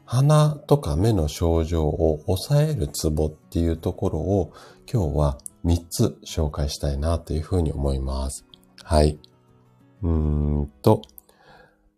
[0.05, 4.53] 鼻とか目の症状を抑えるツボっていうところを
[4.91, 8.45] 今日は3つ紹介したいなというふうに思います。
[8.83, 9.19] はい。
[10.03, 10.11] うー
[10.63, 11.03] んと。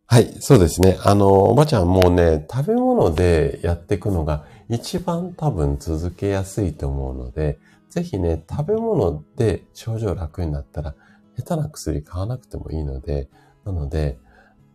[0.06, 0.98] はい、そうですね。
[1.02, 7.58] あの、おばちゃんもうね、食べ物でやっていくのが一番多分続けやすいと思うので、
[7.90, 10.94] ぜひね、食べ物で症状楽になったら、
[11.36, 13.28] 下手な薬買わなくてもいいので、
[13.64, 14.20] なので、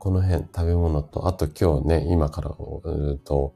[0.02, 3.54] この辺食べ物と、あと今日ね、今から、うと、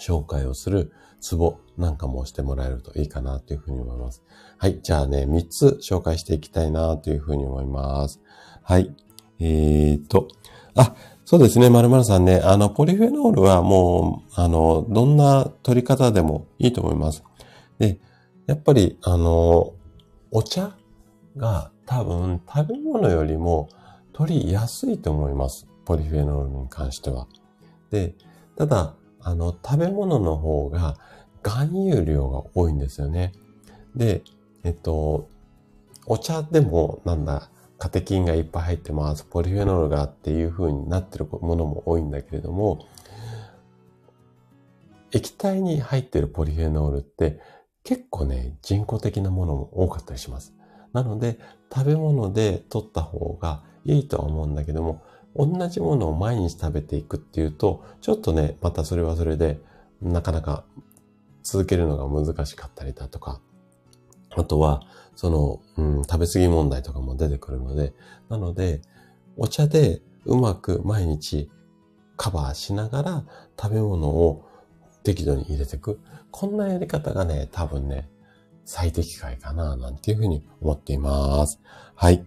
[0.00, 4.24] 紹介をするツボなんかもしてもらえるといいかなというふうに思います。
[4.58, 4.80] はい。
[4.82, 8.20] じゃあね、3つ紹介していきたいなというふうに思います。
[8.64, 8.92] はい。
[9.38, 10.26] えーと、
[10.74, 12.40] あ、そうですね、まるまるさんね。
[12.42, 17.22] あの、ポリフェノールはもう、あの、どんな取り方でもいいと思います。
[17.78, 18.00] で、
[18.48, 19.72] やっぱり、あの、
[20.32, 20.76] お茶
[21.36, 23.68] が多分食べ物よりも
[24.12, 25.66] 取りやすいと思います。
[25.84, 27.26] ポリフェノールに関しては。
[27.90, 28.14] で、
[28.56, 30.96] ただ、あの、食べ物の方が
[31.42, 33.32] 含有量が多いんですよね。
[33.94, 34.22] で、
[34.64, 35.28] えっと、
[36.06, 39.24] お茶でもなんだ、カテキンがいっぱい入ってます。
[39.24, 42.86] ポリフェノールがっていう風になってるものも多いんだけれども、
[45.10, 47.40] 液体に入ってるポリフェノールって
[47.84, 50.54] 結構ね、人工的なものも多かったりします。
[50.92, 51.38] なので、
[51.74, 55.02] 食べ物で取った方がいいとは思うんだけども、
[55.34, 59.60] 同じものを毎日食べていくっていうと、ちょっとね、またそれはそれで、
[60.00, 60.64] なかなか
[61.42, 63.40] 続けるのが難しかったりだとか、
[64.30, 64.82] あとは、
[65.14, 67.92] その、うん、食べ過ぎ問題とかも出てくるので、
[68.28, 68.82] なので、
[69.36, 71.50] お茶でうまく毎日
[72.16, 73.24] カバーしながら
[73.60, 74.44] 食べ物を
[75.02, 76.00] 適度に入れていく。
[76.30, 78.08] こんなやり方がね、多分ね、
[78.64, 81.60] 最適解かな、なんていうふうに思っています。
[81.94, 82.24] はい。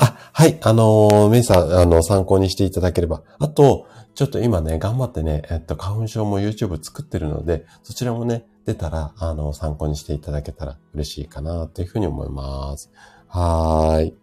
[0.00, 0.58] あ、はい。
[0.62, 3.22] あのー、メイさん、あの、参考にしていただければ。
[3.38, 12.90] あと、ちょっと今ね、頑張ってね、えっと、花粉症も YouTube 作ってるので、そちらもね、出たら、あの、参考にしていただけたら嬉しいかな、というふうに思います。
[13.28, 14.16] はーい。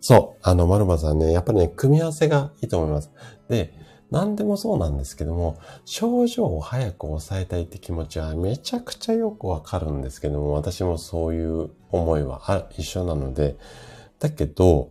[0.00, 0.40] そう。
[0.42, 3.10] あの、まるまさんね、やっぱりね、組み合わせがいいと思います。
[3.48, 3.72] で、
[4.10, 5.56] 何でもそうなんですけども、
[5.86, 13.56] 症状を早く抑えたいって気持ちはめちゃくちゃよくわかるんですけども、私もそういう思いは一緒なので、
[14.18, 14.90] だけど、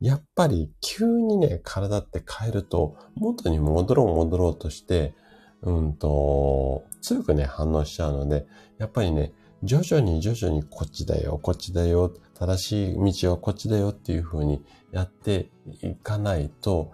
[0.00, 5.14] やっぱり急にね、体って変えると、元に戻ろう戻ろうとして、
[5.62, 8.46] うんと、強くね、反応しちゃうので、
[8.78, 9.32] やっぱりね、
[9.62, 15.50] 徐々に徐々にこっちだよ、こっちだよ、正しい道はこっちだよっていう風にやって
[15.82, 16.92] いかないと、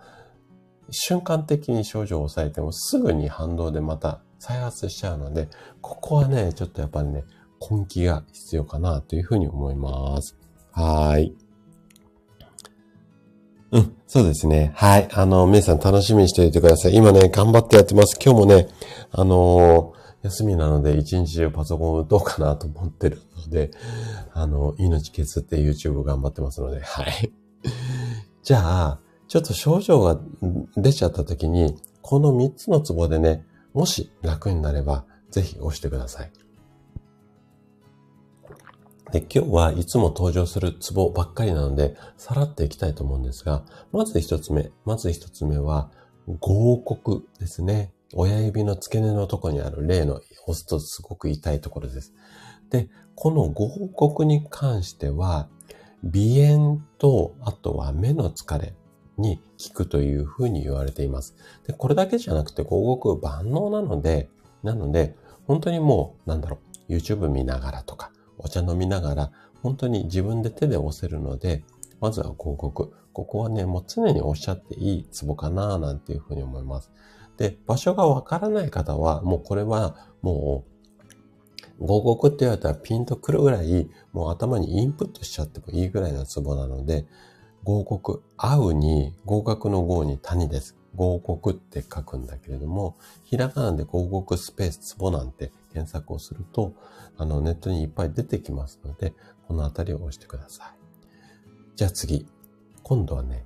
[0.90, 5.48] 瞬間的に症状を抑えてもすぐに反動でまた再発しちゃうので、
[5.80, 7.24] ここはね、ちょっとやっぱりね、
[7.60, 10.36] 根気が必要かなというふうに思います。
[10.72, 11.45] はい。
[13.76, 14.72] うん、そうですね。
[14.74, 15.08] はい。
[15.12, 16.94] あの、皆さん楽しみにしておいてください。
[16.94, 18.18] 今ね、頑張ってやってます。
[18.18, 18.68] 今日もね、
[19.12, 23.70] あのー、休みなので一日中パソコンを打とうかなと思ってるので、
[24.32, 27.30] あの、命削って YouTube 頑張ってますので、はい。
[28.42, 28.98] じゃあ、
[29.28, 30.18] ちょっと症状が
[30.78, 36.30] 出ちゃった時に、この3つのツボでね、もし楽になれば、ぜひ押してください。
[39.12, 45.90] で、今日はいつも登場するツボばっかりなので、さらっていきたいと思うんですが、まず一つ目、まず一つ目は、
[46.40, 47.92] 合谷ですね。
[48.14, 52.14] 親指の付け根のとこにある例の押すとすごく痛いところです。
[52.70, 55.48] で、この合谷に関しては、
[56.02, 58.74] 鼻炎と、あとは目の疲れ、
[59.18, 61.34] に効くというふうに言われています。
[61.66, 64.28] で、これだけじゃなくて、合谷万能なので、
[64.62, 69.32] なので、本当にもう、なんだろう、YouTube 見ながらとか、お茶飲みながら、
[69.62, 71.64] 本当に自分で手で押せるので、
[72.00, 72.72] まずは合谷。
[73.12, 76.90] ここはね、もう常におっしゃっていいツボかななんていうふうに思います。
[77.38, 80.64] で、場所がわからない方は、もうこれはも
[81.80, 87.06] う、合谷って言われたらピンとくるぐらい、もう頭にインプットしちゃってもいいぐらいのツボなので、
[87.64, 90.76] 合谷、合うに、合格の合に谷です。
[90.94, 96.72] 合谷って書くんだけれども、ひらがなで合谷スペースツボなんて検索をすると、
[97.18, 99.14] あの、ネットにいっぱい出てきますので、
[99.48, 100.76] このあたりを押してください。
[101.76, 102.26] じゃあ次。
[102.82, 103.44] 今度はね、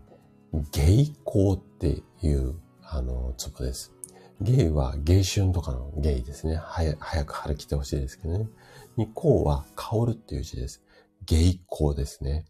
[0.73, 3.93] 芸行っていう、あの、ツボです。
[4.41, 6.57] 芸は芸春とかの芸ですね。
[6.57, 6.95] 早
[7.25, 8.49] く春来てほしいですけどね。
[8.97, 10.83] に、香は香るっていう字です。
[11.27, 12.45] 芸香ですね。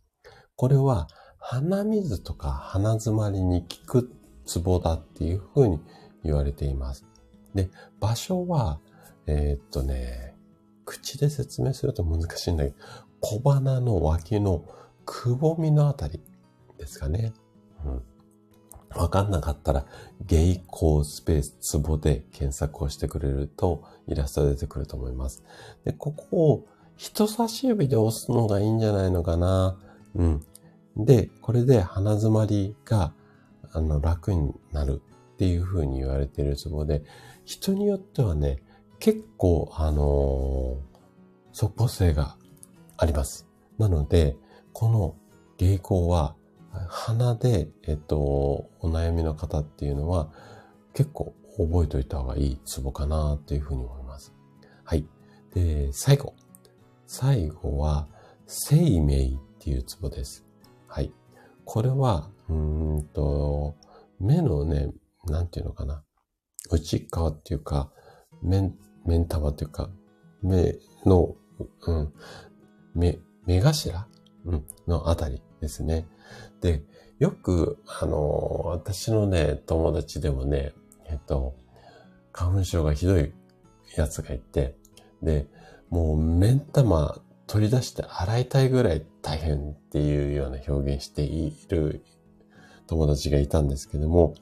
[0.56, 1.08] これは
[1.38, 4.12] 鼻水とか鼻詰まりに効く
[4.46, 5.80] ツボだっていうふうに
[6.24, 7.06] 言われています。
[7.54, 8.80] で、場所は、
[9.26, 10.34] えー、っとね、
[10.90, 12.76] 口で説明すると難しいんだけど、
[13.20, 14.64] 小鼻の脇の
[15.04, 16.20] くぼみのあたり
[16.78, 17.32] ですかね。
[17.84, 18.02] うん。
[19.00, 19.86] わかんなかったら、
[20.26, 25.44] ゲイコースペースツボで検索をしてくれるとイラスト出てくると思います。
[25.84, 26.66] で、ここを
[26.96, 29.78] 人差し指で押すのがいいんじゃないのかな。
[30.16, 30.44] うん。
[30.96, 33.12] で、これで鼻詰まりが、
[33.72, 35.00] あの、楽になる
[35.34, 37.04] っていう風に言われているツボで、
[37.44, 38.60] 人によってはね、
[39.00, 40.98] 結構、あのー、
[41.52, 42.36] 即効性が
[42.98, 43.48] あります。
[43.78, 44.36] なので、
[44.72, 45.16] この
[45.56, 46.36] 芸行は、
[46.88, 50.30] 鼻で、えっと、お悩みの方っていうのは、
[50.92, 54.34] 結構覚えておいた方がいいツボかなっていうふうに思います。
[54.84, 55.06] はい。
[55.54, 56.34] で、最後。
[57.06, 58.06] 最後は、
[58.46, 60.44] 生命っていうツボです。
[60.86, 61.12] はい。
[61.64, 63.76] これは、うんと、
[64.18, 64.92] 目のね、
[65.24, 66.04] なんていうのかな。
[66.70, 67.90] 内側っていうか、
[68.42, 68.72] 目、
[69.10, 69.90] 目ん玉っていうか、
[70.40, 71.34] 目の、
[71.86, 72.12] うん、
[72.94, 74.06] 目、目頭、
[74.44, 76.06] うん、のあたりですね。
[76.60, 76.84] で、
[77.18, 80.72] よく、あの、私のね、友達でもね、
[81.06, 81.56] えっと、
[82.32, 83.32] 花粉症がひどい
[83.96, 84.76] やつがいて、
[85.22, 85.48] で、
[85.90, 92.04] もう目ん玉取り出して洗いたいぐらい大変っていうような表現している
[92.86, 94.34] 友達がいたんですけども、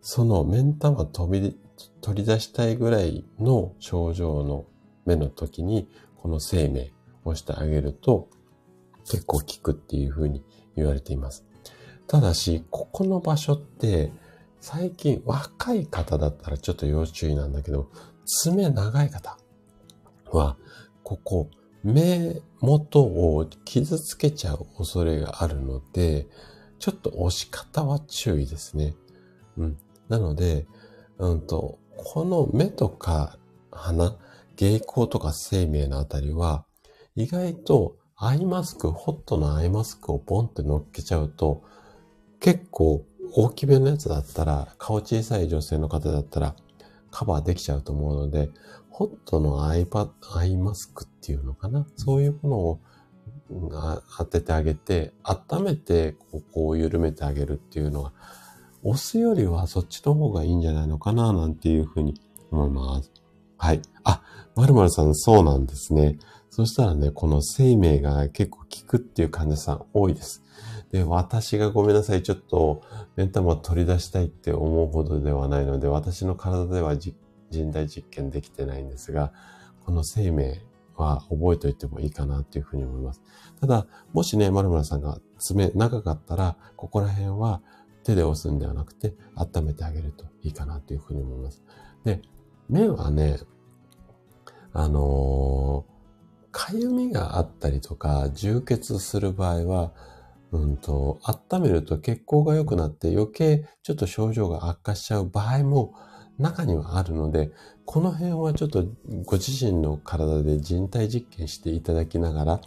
[0.00, 1.56] その目ん玉飛び、
[2.02, 4.66] 取り出したいぐらいの症状の
[5.06, 6.92] 目の時に、この生命
[7.24, 8.28] をしてあげると
[9.08, 10.44] 結構効くっていうふうに
[10.76, 11.44] 言われています。
[12.06, 14.12] ただし、ここの場所って
[14.60, 17.88] 最近若い方だったらちょっと要注意なんだけど、
[18.24, 19.38] 爪長い方
[20.30, 20.56] は、
[21.02, 21.50] ここ
[21.82, 26.28] 目元を傷つけちゃう恐れがあるので、
[26.78, 28.94] ちょっと押し方は注意ですね。
[29.56, 29.78] うん。
[30.08, 30.66] なので、
[31.18, 33.38] うんと、この目とか
[33.70, 34.16] 鼻、
[34.56, 36.64] 芸光とか生命のあたりは、
[37.14, 41.62] 意外とアイマスク、ホットのアイマスクをボンって乗っけちゃうと、
[42.40, 46.54] 結構大きめのやつだったら、顔小さい女性の方だったら
[47.10, 48.50] カバーできちゃうと思うので、
[48.90, 51.86] ホットのアイパアイマスクっていうのかな？
[51.96, 52.80] そういうものを
[54.18, 58.12] 当ててあげて、温めてここを緩めてあげるっていうのが、
[58.84, 62.20] 押すよりはそっちの方がいいんじゃないのかななんていうふうに
[62.50, 63.12] 思います。
[63.56, 63.82] はい。
[64.04, 64.22] あ、
[64.56, 66.18] まるまるさんそうなんですね。
[66.50, 70.42] そしたらね、この生命が結構効くっていう患者さん多いです。
[70.90, 72.82] で、私がごめんなさい、ちょっと、
[73.16, 77.14] 目ん玉取り出したいって思うほどではないので、私の体では人
[77.50, 79.32] 体実験できてないんですが、
[79.86, 80.60] この生命
[80.96, 83.22] は覚えておいてもいいかなっていうふうに思います。
[83.60, 87.62] ただ、もしね、丸村さんが爪長かったら、ここら辺は
[88.02, 91.62] 手で押すんではなくて、温めてあげるといいかなっていうふうに思います。
[92.04, 92.20] で、
[92.68, 93.38] 目はね、
[94.72, 95.92] あのー、
[96.50, 99.92] かゆみがあったりとか、充血する場合は、
[100.50, 105.94] うんと、温めると血行が良くなって余計ちょっと症状が悪化しちゃう場合も
[106.38, 107.50] 中にはあるので、
[107.84, 108.84] この辺はちょっと
[109.24, 112.60] ご自身の体で人体実験していただきながら、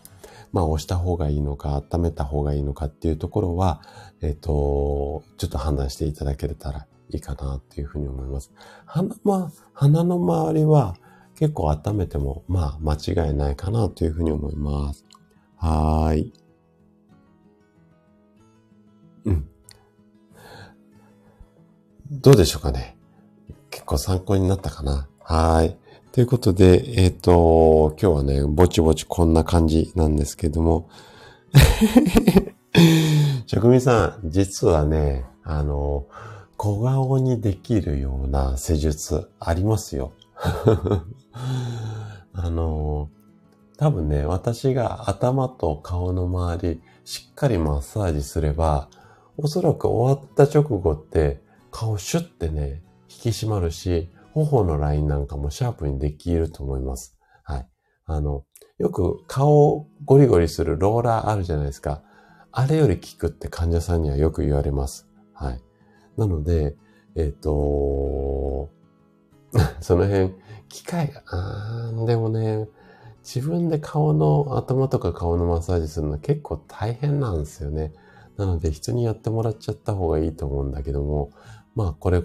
[0.56, 3.82] まあ押した方がいいのか、温めた方がいいのかっていうところは、
[4.22, 8.54] えっ、ー、と、ちょっと判断していただけたらいいかなっていうふうに思います。
[8.86, 10.96] 鼻、ま、鼻の周りは
[11.36, 15.04] 結構温めても、まあ間違いないかなというふうに思います。
[15.58, 16.34] はーい。
[19.26, 19.50] うん。
[22.12, 22.96] どうでしょうかね。
[23.72, 25.10] 結構参考になったかな。
[25.20, 25.78] はい。
[26.16, 30.88] ということで、えっ、ー、と、今日はね、ぼちぼちこんな感じなんですけども。
[33.48, 36.06] 職人さん、実はね、あの、
[36.56, 40.14] 小顔にできるような施術ありますよ。
[42.32, 43.10] あの、
[43.76, 48.88] 多分ね、私が頭と顔の周り、しっかりマッサージすれば、
[49.36, 51.42] おそらく終わった直後って
[51.72, 54.08] 顔シュッてね、引き締まるし、
[54.44, 57.18] 頬のラインなんかもシャープにできると思います。
[57.44, 57.68] はい。
[58.06, 58.44] あの、
[58.78, 62.04] よく顔をゴリゴリするローラーあるじゃないですか。
[62.52, 65.08] あれより効くって患者さんにはよく言われます。
[65.34, 65.62] はい。
[66.18, 66.76] なので、
[67.16, 68.70] えっ、ー、と
[69.80, 70.34] その辺、
[70.70, 72.68] 機械、あーでもね、
[73.24, 77.94] 自分で顔の頭とか顔のマッサージするの結構大変なんですよね。
[78.38, 81.32] なので人にやってもらっちゃった方がいいと思うんだけども、
[81.74, 82.24] まあこれ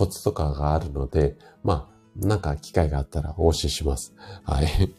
[0.00, 4.14] コツとかがあるので、まあなんか機会があったらお教えします。
[4.44, 4.94] はい。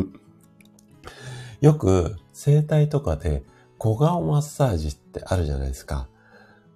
[1.60, 3.44] よく整体とかで
[3.76, 6.08] 小顔マッサージってあるじゃないですか。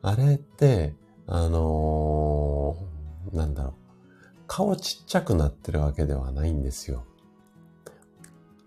[0.03, 0.95] あれって、
[1.27, 3.73] あのー、なんだろう。
[4.47, 7.07] 顔ちっちゃくなってるわけではないんですよ。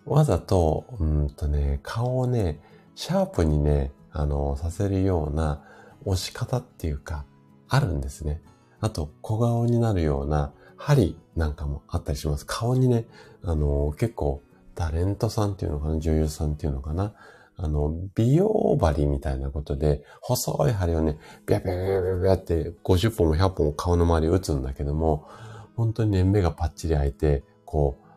[0.05, 2.59] わざと、うんとね、顔をね、
[2.95, 5.61] シャープにね、あの、させるような
[6.03, 7.25] 押し方っていうか、
[7.69, 8.41] あるんですね。
[8.81, 12.45] あと、小顔になるような針なんかもあったりします。
[12.45, 13.05] 顔にね、
[13.43, 14.41] あの、結構、
[14.75, 17.13] タレントさんっていうのかな、女優さんっていうのかな。
[17.57, 25.27] あの、美容針みたいなことで、細い針をね、ビャビャビャビャビャって50本も100本も顔の周り打つんだけども、
[25.75, 28.09] 本当にね、目がパッチリ開いて、こう、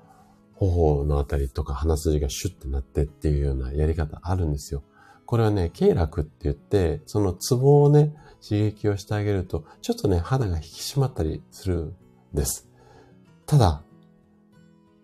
[0.55, 4.85] 頬のあたりとか鼻筋がシュッてなってっていうようなやり方あるんですよ。
[5.27, 8.15] これはね、経絡って言って、そのツボをね、
[8.47, 11.95] 刺激をしてあげると、ちょっとね、肌が引き締まったりするん
[12.35, 12.69] です。
[13.47, 13.83] ただ、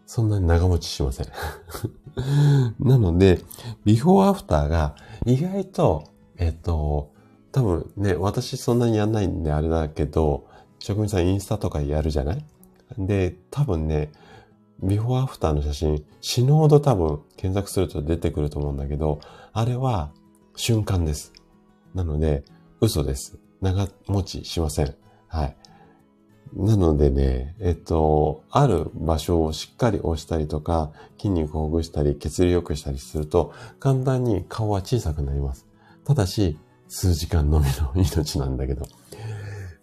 [0.07, 1.27] そんなに長持ちしません。
[2.81, 3.41] なので、
[3.85, 4.95] ビフォーアフターが
[5.27, 6.05] 意外と、
[6.37, 7.13] えっと、
[7.53, 10.47] 多分ね、私そんなにやんないんであれだけど、
[10.79, 12.45] 職人さんインスタとかやるじゃない？
[12.97, 14.11] で、多分ね、
[14.83, 19.21] ビフォーアフターの写真、死ぬほど多分検索すると出てくると思うんだけど、
[19.53, 20.11] あれは
[20.57, 21.33] 瞬間です。
[21.95, 22.45] なので、
[22.81, 23.39] 嘘です。
[23.61, 24.95] 長持ちしません。
[25.27, 25.57] はい。
[26.55, 35.67] なのでね、えっと、ある場所をしっかり押したりとか、筋肉をほぐしたり、血流良くしたりすると、簡単に顔は小さくなります。
[36.05, 38.87] ただし、数時間のみの命なんだけど。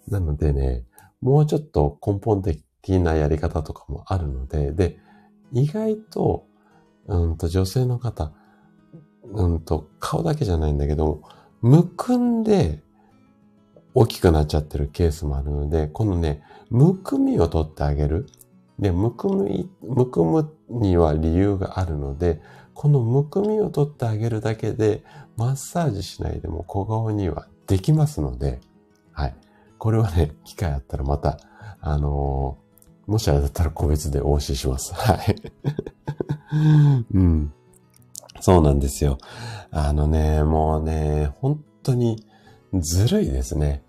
[0.08, 0.86] なのでね、
[1.22, 2.64] もうちょっと根本的
[3.00, 5.00] なやり方とかもあるので、で、
[5.52, 6.46] 意外と、
[7.08, 8.32] うんと女性の方、
[9.26, 11.22] うんと顔だけじゃないんだけど、
[11.62, 12.84] むくんで
[13.96, 18.28] 大きくなっちゃってるケースもあるので、このね、むくみを取ってあげる。
[18.78, 22.42] で、むくみ、むくむには理由があるので、
[22.74, 25.02] このむくみを取ってあげるだけで、
[25.38, 28.60] マッサージしないでも小顔にはできますので、
[29.14, 29.36] はい。
[29.78, 31.40] これはね、機会あったらまた、
[31.80, 32.58] あの
[33.08, 34.94] もしあれだったら個別でお教えします。
[34.94, 35.36] はい。
[37.14, 37.54] うん。
[38.42, 39.20] そうなんですよ。
[39.72, 42.26] あのね、もうね、本当に
[42.74, 43.85] ずるいですね。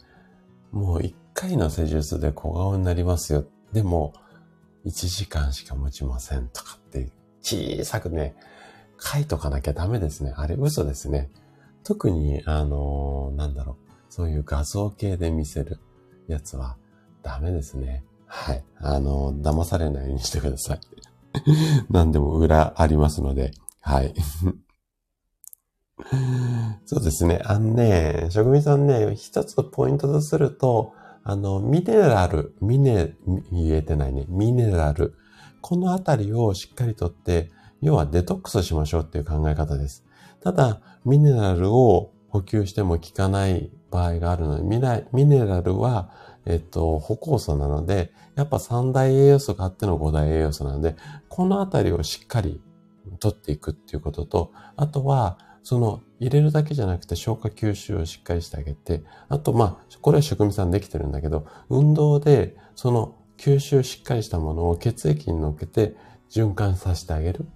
[0.73, 3.45] もう一回の施術で小顔になりますよ。
[3.73, 4.13] でも、
[4.85, 7.11] 1時間しか持ちませんとかって
[7.43, 8.37] 小さくね、
[8.99, 10.33] 書いとかなきゃダメですね。
[10.37, 11.31] あれ嘘ですね。
[11.85, 13.87] 特に、あのー、なんだろう。
[14.09, 15.79] そういう画像系で見せる
[16.27, 16.77] やつは
[17.23, 18.05] ダメですね。
[18.27, 18.65] はい。
[18.79, 20.81] あの、騙されないようにしてください。
[21.91, 24.15] 何でも裏ありますので、はい。
[26.85, 27.41] そうですね。
[27.45, 30.93] あのね、職人さんね、一つポイントとすると、
[31.25, 33.15] あの、ミネラル、ミネ、
[33.51, 34.27] 言えてないね。
[34.29, 35.15] ミネラル。
[35.61, 37.51] このあたりをしっかりとって、
[37.81, 40.05] 要はデトックスしましょうっていう考え方です。
[40.41, 44.63] ただ、ミネラルを補給しても効かない場合があるので、
[45.13, 46.11] ミネラルは、
[46.45, 50.95] えっと、歩行素なので、やっぱ三大栄養素があっての五大栄養素なので、
[51.29, 52.61] このあたりをしっかり
[53.19, 65.97] 取っていくっていうことと、あとは、その入れるだけじゃなくて消化吸収をしっかりしてあげて、あとまあ、これは職人さんできてるんだけど、運動でその吸収しっかりしたものを血液に乗っけて
[66.31, 67.47] 循環させてあげる。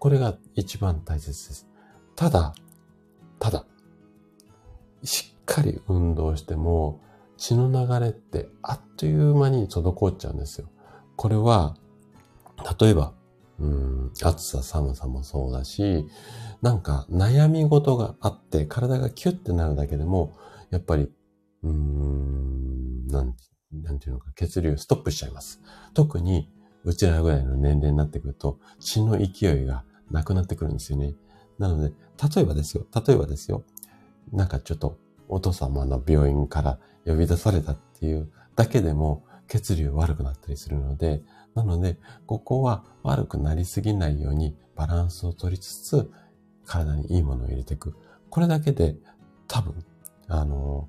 [0.00, 1.68] これが一番大切です。
[2.16, 2.54] ただ、
[3.38, 3.64] ただ、
[5.04, 7.00] しっかり運動しても
[7.36, 10.68] 血の流れってあっという間に滞っちゃうんですよ。
[11.14, 11.76] これは、
[12.80, 13.12] 例えば、
[13.60, 16.08] うん、暑さ寒さもそうだし、
[16.62, 20.32] なんか悩み事があって体がキュッてなるだけでも、
[20.70, 21.10] やっぱり、
[21.62, 23.34] うーん、なん、
[23.72, 25.60] なんていうのか、血流ストップしちゃいます。
[25.94, 26.48] 特に、
[26.84, 31.14] うちらぐらいの年齢になってくると、血の勢いがなくなってくるんですよね。
[31.58, 31.92] なので、
[32.34, 33.64] 例えばですよ、例えばですよ、
[34.32, 41.22] なんかちょっとお父様の病院から呼び出されたっていうだけでも血流悪くなったりするので、
[41.54, 46.10] なので、ここは悪くなりすぎないようにバランスを取りつつ、
[46.70, 47.96] 体にいいものを入れていく。
[48.30, 48.94] これだけで
[49.48, 49.74] 多分、
[50.28, 50.88] あの、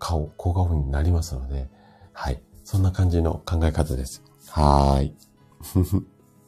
[0.00, 1.70] 顔、小顔になりますので、
[2.12, 2.42] はい。
[2.64, 4.24] そんな感じの考え方です。
[4.48, 5.14] はーい。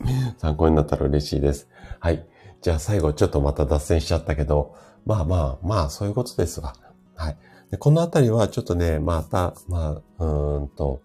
[0.38, 1.68] 参考になったら嬉しいです。
[2.00, 2.26] はい。
[2.62, 4.74] じゃあ最後ちょっとまた脱線しちゃったけど、
[5.06, 6.74] まあまあまあそういうことですわ。
[7.14, 7.36] はい。
[7.70, 11.00] でこのあたりはちょっとね、また、まあ、うーんと、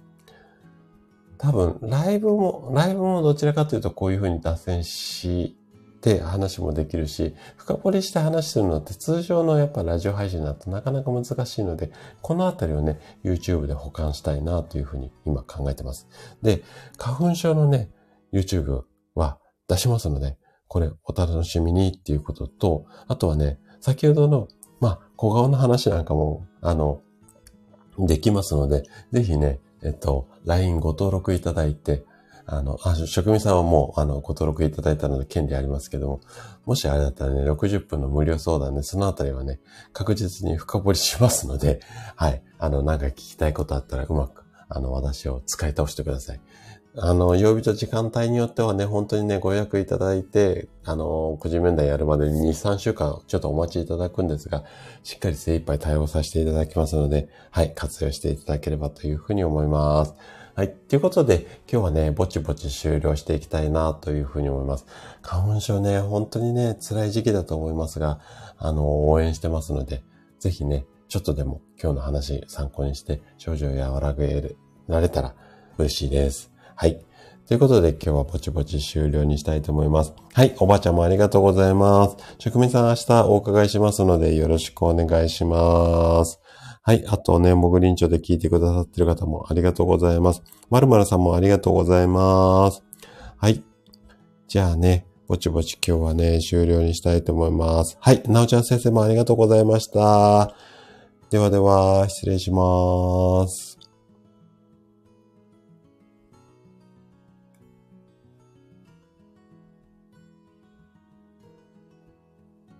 [1.38, 5.56] 多分、ライブも、ライブもどちらかというとこういうふうに脱線し
[6.00, 16.08] って話もできるし、深掘りして話するのって通常のやっぱラジオ配信だとなかなか難しいので、このあたりをね、YouTube で保管したいなというふうに今考えてます。
[16.42, 16.64] で、
[16.98, 17.92] 花粉症のね、
[18.32, 20.38] YouTube は出しますので、
[20.70, 24.48] これお楽しみにっていうことと、あとはね、先ほどの、
[24.80, 27.02] まあ、小顔の話なんかも、あの、
[27.98, 32.06] できますので、ぜひね、えっと、LINE ご登録いただいて、
[32.52, 36.22] あの、あ、職人さんはもう、あの、ご登録いただいたので権利ありますけども、
[36.66, 39.60] もしあれだったらね、60分の無料相談で、そのあたりはね、
[39.94, 41.80] 確実に深掘りしますので、
[42.16, 42.42] はい。
[42.58, 46.42] あの、なんか聞きたいことあったらうまく、あの、私を使い倒してください。
[46.98, 54.64] あの、曜日と時間帯によってはね、本当にね、ご予約いただいて、あの、個人面談やるまでに2、3週間ちょっとお待ちいただくんですが、
[55.04, 60.16] しっかり精一杯対応させていただきますので、はい、活用していただければというふうに思います。
[60.60, 60.74] はい。
[60.74, 64.86] ということで、今日はね、ぼちぼち終了していきたいなというふうに思います。
[65.22, 68.20] 花粉症ね、本当にね、辛い時期だと思いますが、
[68.58, 70.04] あの、応援してますので、
[70.38, 74.54] ぜひね、ちょっとでも今日の話参考にして症状を和らげ
[74.90, 75.34] られたら
[75.78, 76.52] 嬉しいです。
[76.76, 77.06] はい。
[77.48, 80.14] ということで今日はぼちぼち終了にしたいと思います。
[80.34, 80.54] はい。
[80.60, 82.18] おばあちゃんもありがとうございます。
[82.38, 86.42] 職人さん明日お伺いしますのでよろしくお願いします。
[86.90, 87.06] はい。
[87.08, 90.42] あとね、モグリンチョで聞いてくださってる方もありがとうございます。
[90.72, 92.82] まるまるさんもありがとうございます。
[93.38, 93.62] はい。
[94.48, 97.96] じゃあね、ぼちぼち今日はね、終了にしたいと思います。
[98.02, 98.24] はい。
[98.26, 100.56] なおちゃん先生もありがとうございました。
[101.30, 103.69] ではでは、失礼します。